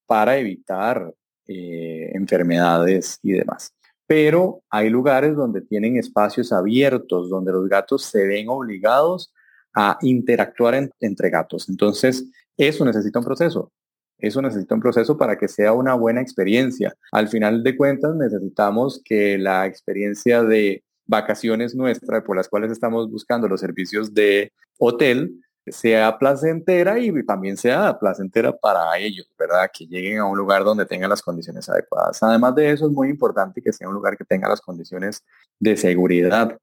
para 0.05 0.37
evitar 0.37 1.11
eh, 1.47 2.11
enfermedades 2.13 3.19
y 3.23 3.31
demás. 3.31 3.73
Pero 4.05 4.61
hay 4.69 4.89
lugares 4.89 5.35
donde 5.35 5.61
tienen 5.61 5.97
espacios 5.97 6.53
abiertos, 6.53 7.29
donde 7.29 7.51
los 7.51 7.67
gatos 7.67 8.03
se 8.05 8.27
ven 8.27 8.47
obligados 8.47 9.33
a 9.73 9.97
interactuar 10.01 10.91
entre 10.99 11.29
gatos. 11.31 11.67
Entonces, 11.67 12.29
eso 12.55 12.85
necesita 12.85 13.17
un 13.17 13.25
proceso. 13.25 13.71
Eso 14.19 14.39
necesita 14.39 14.75
un 14.75 14.81
proceso 14.81 15.17
para 15.17 15.37
que 15.37 15.47
sea 15.47 15.73
una 15.73 15.95
buena 15.95 16.21
experiencia. 16.21 16.93
Al 17.11 17.27
final 17.27 17.63
de 17.63 17.75
cuentas, 17.75 18.15
necesitamos 18.15 19.01
que 19.03 19.39
la 19.39 19.65
experiencia 19.65 20.43
de 20.43 20.83
vacaciones 21.05 21.75
nuestra, 21.75 22.23
por 22.23 22.37
las 22.37 22.47
cuales 22.47 22.71
estamos 22.71 23.09
buscando 23.09 23.47
los 23.47 23.59
servicios 23.59 24.13
de 24.13 24.53
hotel, 24.77 25.39
sea 25.67 26.17
placentera 26.17 26.99
y 26.99 27.25
también 27.25 27.55
sea 27.55 27.97
placentera 27.97 28.51
para 28.51 28.97
ellos, 28.97 29.29
¿verdad? 29.37 29.69
Que 29.73 29.85
lleguen 29.85 30.19
a 30.19 30.25
un 30.25 30.37
lugar 30.37 30.63
donde 30.63 30.85
tengan 30.85 31.09
las 31.09 31.21
condiciones 31.21 31.69
adecuadas. 31.69 32.21
Además 32.21 32.55
de 32.55 32.71
eso, 32.71 32.87
es 32.87 32.91
muy 32.91 33.09
importante 33.09 33.61
que 33.61 33.71
sea 33.71 33.87
un 33.87 33.93
lugar 33.93 34.17
que 34.17 34.25
tenga 34.25 34.49
las 34.49 34.61
condiciones 34.61 35.23
de 35.59 35.77
seguridad. 35.77 36.57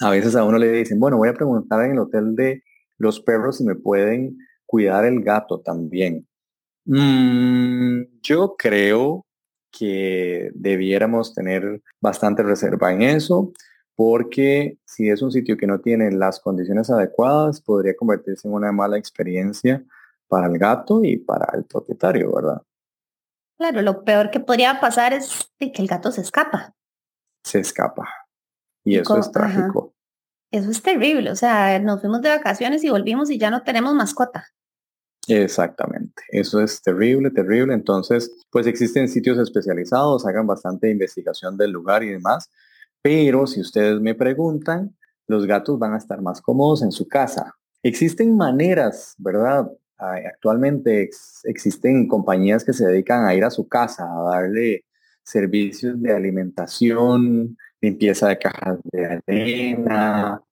A 0.00 0.10
veces 0.10 0.36
a 0.36 0.44
uno 0.44 0.58
le 0.58 0.72
dicen, 0.72 0.98
bueno, 0.98 1.18
voy 1.18 1.28
a 1.28 1.34
preguntar 1.34 1.84
en 1.84 1.92
el 1.92 1.98
hotel 1.98 2.34
de 2.34 2.62
los 2.98 3.20
perros 3.20 3.58
si 3.58 3.64
me 3.64 3.74
pueden 3.74 4.38
cuidar 4.64 5.04
el 5.04 5.22
gato 5.22 5.60
también. 5.60 6.26
Mm, 6.86 8.04
yo 8.22 8.56
creo 8.56 9.26
que 9.70 10.50
debiéramos 10.54 11.34
tener 11.34 11.82
bastante 12.00 12.42
reserva 12.42 12.92
en 12.92 13.02
eso, 13.02 13.52
porque 13.96 14.78
si 14.84 15.08
es 15.08 15.22
un 15.22 15.32
sitio 15.32 15.56
que 15.56 15.66
no 15.66 15.80
tiene 15.80 16.12
las 16.12 16.38
condiciones 16.38 16.90
adecuadas, 16.90 17.60
podría 17.60 17.96
convertirse 17.96 18.46
en 18.46 18.54
una 18.54 18.70
mala 18.70 18.98
experiencia 18.98 19.82
para 20.28 20.46
el 20.46 20.58
gato 20.58 21.02
y 21.02 21.16
para 21.16 21.56
el 21.56 21.64
propietario, 21.64 22.32
¿verdad? 22.34 22.62
Claro, 23.58 23.80
lo 23.80 24.04
peor 24.04 24.30
que 24.30 24.38
podría 24.38 24.80
pasar 24.80 25.14
es 25.14 25.50
que 25.58 25.72
el 25.76 25.88
gato 25.88 26.12
se 26.12 26.20
escapa. 26.20 26.74
Se 27.42 27.58
escapa. 27.58 28.06
Y 28.84 28.98
eso 28.98 29.18
es 29.18 29.32
trágico. 29.32 29.94
Eso 30.52 30.70
es 30.70 30.82
terrible. 30.82 31.30
O 31.30 31.36
sea, 31.36 31.78
nos 31.78 32.00
fuimos 32.00 32.20
de 32.20 32.28
vacaciones 32.28 32.84
y 32.84 32.90
volvimos 32.90 33.30
y 33.30 33.38
ya 33.38 33.50
no 33.50 33.62
tenemos 33.62 33.94
mascota. 33.94 34.46
Exactamente, 35.28 36.22
eso 36.28 36.60
es 36.60 36.80
terrible, 36.82 37.30
terrible. 37.32 37.74
Entonces, 37.74 38.30
pues 38.50 38.66
existen 38.68 39.08
sitios 39.08 39.38
especializados, 39.38 40.24
hagan 40.24 40.46
bastante 40.46 40.88
investigación 40.88 41.56
del 41.56 41.72
lugar 41.72 42.04
y 42.04 42.10
demás, 42.10 42.48
pero 43.06 43.46
si 43.46 43.60
ustedes 43.60 44.00
me 44.00 44.16
preguntan, 44.16 44.96
los 45.28 45.46
gatos 45.46 45.78
van 45.78 45.94
a 45.94 45.96
estar 45.96 46.20
más 46.20 46.40
cómodos 46.40 46.82
en 46.82 46.90
su 46.90 47.06
casa. 47.06 47.54
Existen 47.84 48.36
maneras, 48.36 49.14
¿verdad? 49.16 49.70
Actualmente 49.96 51.08
existen 51.44 52.08
compañías 52.08 52.64
que 52.64 52.72
se 52.72 52.84
dedican 52.84 53.24
a 53.24 53.32
ir 53.36 53.44
a 53.44 53.50
su 53.50 53.68
casa, 53.68 54.08
a 54.10 54.22
darle 54.24 54.84
servicios 55.22 56.02
de 56.02 56.12
alimentación, 56.12 57.56
limpieza 57.80 58.26
de 58.26 58.38
cajas 58.38 58.80
de 58.90 59.20
arena, 59.24 60.42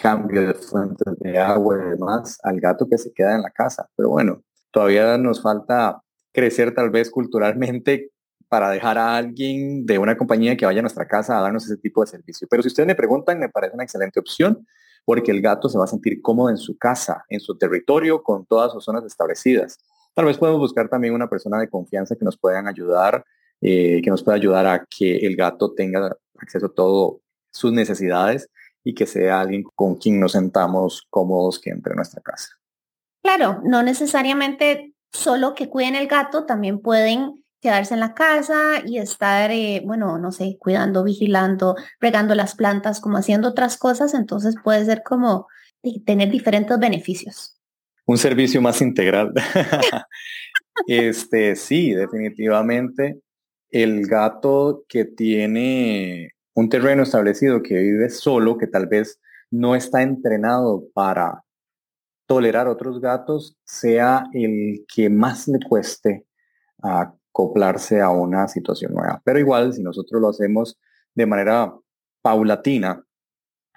cambio 0.00 0.46
de 0.46 0.54
fuentes 0.54 1.18
de 1.18 1.40
agua 1.40 1.76
y 1.76 1.90
demás 1.90 2.38
al 2.44 2.60
gato 2.60 2.88
que 2.88 2.98
se 2.98 3.12
queda 3.12 3.34
en 3.34 3.42
la 3.42 3.50
casa. 3.50 3.88
Pero 3.96 4.10
bueno, 4.10 4.44
todavía 4.70 5.18
nos 5.18 5.42
falta 5.42 6.00
crecer 6.32 6.72
tal 6.72 6.90
vez 6.90 7.10
culturalmente 7.10 8.12
para 8.48 8.70
dejar 8.70 8.98
a 8.98 9.16
alguien 9.16 9.86
de 9.86 9.98
una 9.98 10.16
compañía 10.16 10.56
que 10.56 10.66
vaya 10.66 10.80
a 10.80 10.82
nuestra 10.82 11.08
casa 11.08 11.38
a 11.38 11.42
darnos 11.42 11.64
ese 11.64 11.76
tipo 11.76 12.00
de 12.02 12.06
servicio. 12.06 12.46
Pero 12.50 12.62
si 12.62 12.68
ustedes 12.68 12.86
me 12.86 12.94
preguntan, 12.94 13.38
me 13.38 13.48
parece 13.48 13.74
una 13.74 13.84
excelente 13.84 14.20
opción 14.20 14.66
porque 15.04 15.30
el 15.30 15.40
gato 15.40 15.68
se 15.68 15.78
va 15.78 15.84
a 15.84 15.88
sentir 15.88 16.20
cómodo 16.20 16.50
en 16.50 16.56
su 16.56 16.76
casa, 16.76 17.24
en 17.28 17.40
su 17.40 17.56
territorio, 17.56 18.22
con 18.22 18.44
todas 18.44 18.72
sus 18.72 18.84
zonas 18.84 19.04
establecidas. 19.04 19.78
Tal 20.14 20.24
vez 20.24 20.36
podemos 20.36 20.60
buscar 20.60 20.88
también 20.88 21.14
una 21.14 21.28
persona 21.28 21.58
de 21.60 21.68
confianza 21.68 22.16
que 22.16 22.24
nos 22.24 22.36
puedan 22.36 22.66
ayudar, 22.66 23.24
eh, 23.60 24.00
que 24.02 24.10
nos 24.10 24.24
pueda 24.24 24.36
ayudar 24.36 24.66
a 24.66 24.84
que 24.84 25.18
el 25.18 25.36
gato 25.36 25.72
tenga 25.74 26.16
acceso 26.38 26.66
a 26.66 26.74
todas 26.74 27.20
sus 27.52 27.72
necesidades 27.72 28.48
y 28.82 28.94
que 28.94 29.06
sea 29.06 29.40
alguien 29.40 29.64
con 29.74 29.96
quien 29.96 30.20
nos 30.20 30.32
sentamos 30.32 31.06
cómodos 31.10 31.60
que 31.60 31.70
entre 31.70 31.92
en 31.92 31.96
nuestra 31.96 32.22
casa. 32.22 32.50
Claro, 33.22 33.60
no 33.64 33.82
necesariamente 33.82 34.94
solo 35.12 35.54
que 35.54 35.68
cuiden 35.68 35.94
el 35.94 36.06
gato, 36.06 36.46
también 36.46 36.80
pueden 36.80 37.44
quedarse 37.60 37.94
en 37.94 38.00
la 38.00 38.14
casa 38.14 38.82
y 38.84 38.98
estar, 38.98 39.50
eh, 39.50 39.82
bueno, 39.84 40.18
no 40.18 40.32
sé, 40.32 40.56
cuidando, 40.58 41.04
vigilando, 41.04 41.76
regando 42.00 42.34
las 42.34 42.54
plantas, 42.54 43.00
como 43.00 43.18
haciendo 43.18 43.48
otras 43.48 43.76
cosas, 43.76 44.14
entonces 44.14 44.56
puede 44.62 44.84
ser 44.84 45.02
como 45.04 45.46
tener 46.04 46.30
diferentes 46.30 46.78
beneficios. 46.78 47.60
Un 48.06 48.18
servicio 48.18 48.60
más 48.60 48.80
integral. 48.82 49.32
este, 50.86 51.56
sí, 51.56 51.92
definitivamente. 51.92 53.20
El 53.70 54.06
gato 54.06 54.84
que 54.88 55.04
tiene 55.04 56.32
un 56.54 56.68
terreno 56.68 57.02
establecido 57.02 57.62
que 57.62 57.74
vive 57.74 58.10
solo, 58.10 58.56
que 58.58 58.66
tal 58.66 58.86
vez 58.86 59.20
no 59.50 59.74
está 59.74 60.02
entrenado 60.02 60.84
para 60.94 61.42
tolerar 62.26 62.68
otros 62.68 63.00
gatos, 63.00 63.56
sea 63.64 64.24
el 64.32 64.84
que 64.92 65.10
más 65.10 65.46
le 65.48 65.58
cueste 65.60 66.26
acoplarse 67.36 68.00
a 68.00 68.08
una 68.08 68.48
situación 68.48 68.94
nueva. 68.94 69.20
Pero 69.22 69.38
igual, 69.38 69.74
si 69.74 69.82
nosotros 69.82 70.22
lo 70.22 70.30
hacemos 70.30 70.78
de 71.14 71.26
manera 71.26 71.74
paulatina, 72.22 73.04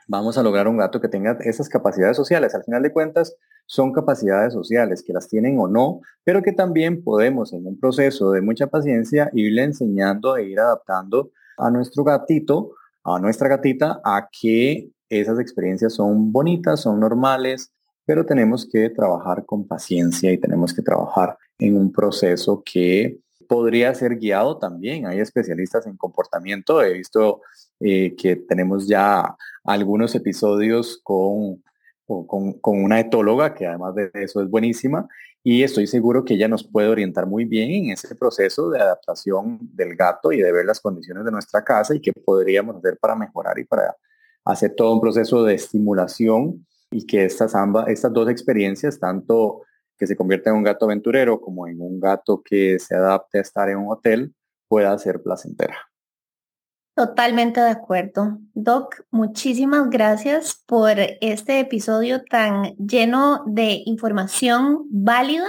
vamos 0.08 0.38
a 0.38 0.44
lograr 0.44 0.70
un 0.70 0.78
gato 0.78 1.02
que 1.02 1.10
tenga 1.10 1.38
esas 1.42 1.68
capacidades 1.68 2.16
sociales. 2.16 2.56
Al 2.56 2.64
final 2.64 2.84
de 2.84 2.94
cuentas, 2.94 3.36
son 3.66 3.92
capacidades 3.92 4.54
sociales, 4.54 5.04
que 5.06 5.14
las 5.14 5.28
tienen 5.28 5.60
o 5.60 5.68
no, 5.68 6.00
pero 6.24 6.42
que 6.42 6.54
también 6.54 7.04
podemos 7.04 7.52
en 7.52 7.68
un 7.68 7.78
proceso 7.78 8.32
de 8.32 8.42
mucha 8.42 8.68
paciencia 8.68 9.30
irle 9.34 9.64
enseñando 9.64 10.38
e 10.38 10.50
ir 10.50 10.60
adaptando 10.60 11.32
a 11.58 11.70
nuestro 11.70 12.04
gatito, 12.06 12.72
a 13.04 13.20
nuestra 13.20 13.50
gatita, 13.50 14.00
a 14.06 14.30
que 14.32 14.90
esas 15.10 15.38
experiencias 15.38 15.94
son 15.94 16.32
bonitas, 16.32 16.80
son 16.82 17.00
normales, 17.00 17.72
pero 18.06 18.26
tenemos 18.26 18.68
que 18.72 18.90
trabajar 18.90 19.46
con 19.46 19.68
paciencia 19.68 20.32
y 20.32 20.40
tenemos 20.40 20.74
que 20.74 20.82
trabajar 20.82 21.38
en 21.60 21.78
un 21.78 21.92
proceso 21.92 22.64
que 22.66 23.20
podría 23.50 23.96
ser 23.96 24.18
guiado 24.18 24.60
también. 24.60 25.08
Hay 25.08 25.20
especialistas 25.20 25.88
en 25.88 25.98
comportamiento. 25.98 26.84
He 26.84 26.94
visto 26.94 27.42
eh, 27.80 28.16
que 28.16 28.36
tenemos 28.36 28.88
ya 28.88 29.36
algunos 29.64 30.14
episodios 30.14 31.00
con, 31.02 31.64
con, 32.06 32.54
con, 32.54 32.84
una 32.84 33.00
etóloga, 33.00 33.56
que 33.56 33.66
además 33.66 33.96
de 33.96 34.12
eso 34.14 34.44
es 34.44 34.50
buenísima, 34.52 35.08
y 35.44 35.64
estoy 35.64 35.88
seguro 35.88 36.24
que 36.24 36.36
ella 36.36 36.48
nos 36.48 36.64
puede 36.64 36.90
orientar 36.90 37.26
muy 37.26 37.46
bien 37.46 37.72
en 37.72 37.92
ese 37.92 38.14
proceso 38.14 38.70
de 38.70 38.82
adaptación 38.82 39.58
del 39.74 39.96
gato 39.96 40.32
y 40.32 40.38
de 40.38 40.52
ver 40.52 40.66
las 40.66 40.80
condiciones 40.80 41.26
de 41.26 41.32
nuestra 41.32 41.64
casa 41.64 41.96
y 41.96 42.02
qué 42.02 42.14
podríamos 42.14 42.76
hacer 42.76 43.00
para 43.02 43.16
mejorar 43.16 43.58
y 43.58 43.64
para 43.64 43.96
hacer 44.46 44.76
todo 44.76 44.94
un 44.94 45.02
proceso 45.02 45.44
de 45.44 45.56
estimulación 45.56 46.68
y 46.92 47.08
que 47.08 47.26
estas, 47.26 47.56
ambas, 47.56 47.88
estas 47.88 48.14
dos 48.14 48.30
experiencias, 48.30 49.00
tanto 49.00 49.64
que 50.00 50.08
se 50.08 50.16
convierta 50.16 50.50
en 50.50 50.56
un 50.56 50.64
gato 50.64 50.86
aventurero 50.86 51.42
como 51.42 51.68
en 51.68 51.82
un 51.82 52.00
gato 52.00 52.42
que 52.44 52.80
se 52.80 52.96
adapte 52.96 53.38
a 53.38 53.42
estar 53.42 53.70
en 53.70 53.78
un 53.78 53.92
hotel, 53.92 54.34
pueda 54.68 54.98
ser 54.98 55.22
placentera. 55.22 55.78
Totalmente 56.96 57.62
de 57.62 57.70
acuerdo. 57.70 58.40
Doc, 58.54 59.04
muchísimas 59.12 59.90
gracias 59.90 60.64
por 60.66 60.92
este 61.22 61.60
episodio 61.60 62.24
tan 62.24 62.76
lleno 62.76 63.44
de 63.46 63.82
información 63.86 64.86
válida 64.90 65.48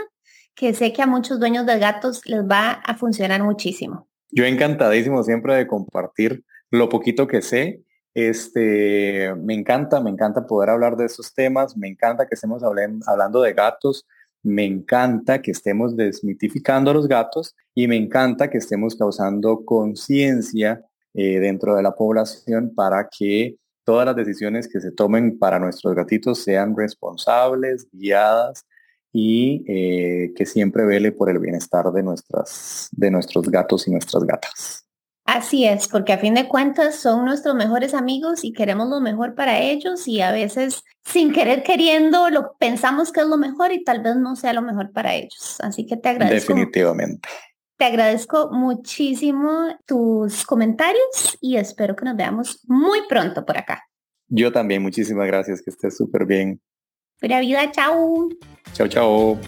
que 0.55 0.75
sé 0.75 0.93
que 0.93 1.03
a 1.03 1.07
muchos 1.07 1.41
dueños 1.41 1.67
de 1.67 1.79
gatos 1.79 2.27
les 2.27 2.43
va 2.43 2.73
a 2.73 2.95
funcionar 2.97 3.43
muchísimo. 3.43 4.09
Yo 4.31 4.45
encantadísimo 4.45 5.23
siempre 5.23 5.55
de 5.55 5.67
compartir 5.67 6.45
lo 6.71 6.89
poquito 6.89 7.27
que 7.27 7.43
sé. 7.43 7.83
Este, 8.15 9.35
me 9.37 9.55
encanta, 9.55 10.01
me 10.01 10.11
encanta 10.11 10.47
poder 10.47 10.71
hablar 10.71 10.97
de 10.97 11.07
esos 11.07 11.33
temas, 11.35 11.77
me 11.77 11.89
encanta 11.89 12.27
que 12.27 12.35
estemos 12.35 12.63
hablando 12.63 13.43
de 13.43 13.53
gatos, 13.55 14.07
me 14.42 14.64
encanta 14.64 15.42
que 15.42 15.50
estemos 15.50 15.96
desmitificando 15.96 16.90
a 16.90 16.94
los 16.94 17.09
gatos 17.09 17.55
y 17.74 17.87
me 17.87 17.96
encanta 17.96 18.50
que 18.50 18.59
estemos 18.59 18.96
causando 18.96 19.64
conciencia 19.64 20.85
eh, 21.14 21.40
dentro 21.40 21.76
de 21.76 21.83
la 21.83 21.92
población 21.92 22.72
para 22.74 23.09
que 23.09 23.57
todas 23.85 24.07
las 24.07 24.16
decisiones 24.16 24.68
que 24.68 24.81
se 24.81 24.92
tomen 24.92 25.38
para 25.38 25.59
nuestros 25.59 25.94
gatitos 25.94 26.42
sean 26.42 26.76
responsables, 26.76 27.88
guiadas 27.92 28.64
y 29.12 29.64
eh, 29.66 30.33
que 30.37 30.46
siempre 30.46 30.85
vele 30.85 31.12
por 31.12 31.29
el 31.31 31.38
bienestar 31.38 31.90
de, 31.92 32.03
nuestras, 32.03 32.88
de 32.92 33.11
nuestros 33.11 33.50
gatos 33.50 33.88
y 33.88 33.90
nuestras 33.90 34.22
gatas. 34.24 34.87
Así 35.33 35.64
es, 35.64 35.87
porque 35.87 36.12
a 36.12 36.19
fin 36.19 36.35
de 36.35 36.49
cuentas 36.49 36.97
son 36.97 37.25
nuestros 37.25 37.55
mejores 37.55 37.95
amigos 37.95 38.43
y 38.43 38.53
queremos 38.53 38.88
lo 38.88 39.01
mejor 39.01 39.37
para 39.37 39.61
ellos 39.61 40.09
y 40.09 40.21
a 40.23 40.33
veces 40.33 40.83
sin 41.05 41.33
querer 41.33 41.62
queriendo 41.62 42.31
lo 42.31 42.57
pensamos 42.59 43.12
que 43.12 43.21
es 43.21 43.29
lo 43.29 43.37
mejor 43.37 43.71
y 43.71 43.85
tal 43.85 44.03
vez 44.03 44.16
no 44.16 44.35
sea 44.35 44.53
lo 44.55 44.61
mejor 44.61 44.90
para 44.90 45.14
ellos. 45.14 45.59
Así 45.61 45.87
que 45.87 45.97
te 45.97 46.09
agradezco. 46.09 46.53
Definitivamente. 46.53 47.29
Te 47.77 47.85
agradezco 47.85 48.51
muchísimo 48.51 49.69
tus 49.87 50.45
comentarios 50.45 51.38
y 51.40 51.59
espero 51.59 51.95
que 51.95 52.07
nos 52.07 52.16
veamos 52.16 52.64
muy 52.66 52.99
pronto 53.09 53.47
por 53.47 53.57
acá. 53.57 53.85
Yo 54.27 54.51
también, 54.51 54.83
muchísimas 54.83 55.29
gracias, 55.29 55.62
que 55.62 55.71
estés 55.71 55.97
súper 55.97 56.27
bien. 56.27 56.61
Pura 57.21 57.38
vida, 57.38 57.71
chao. 57.71 58.31
Chao, 58.73 58.88
chao. 58.88 59.38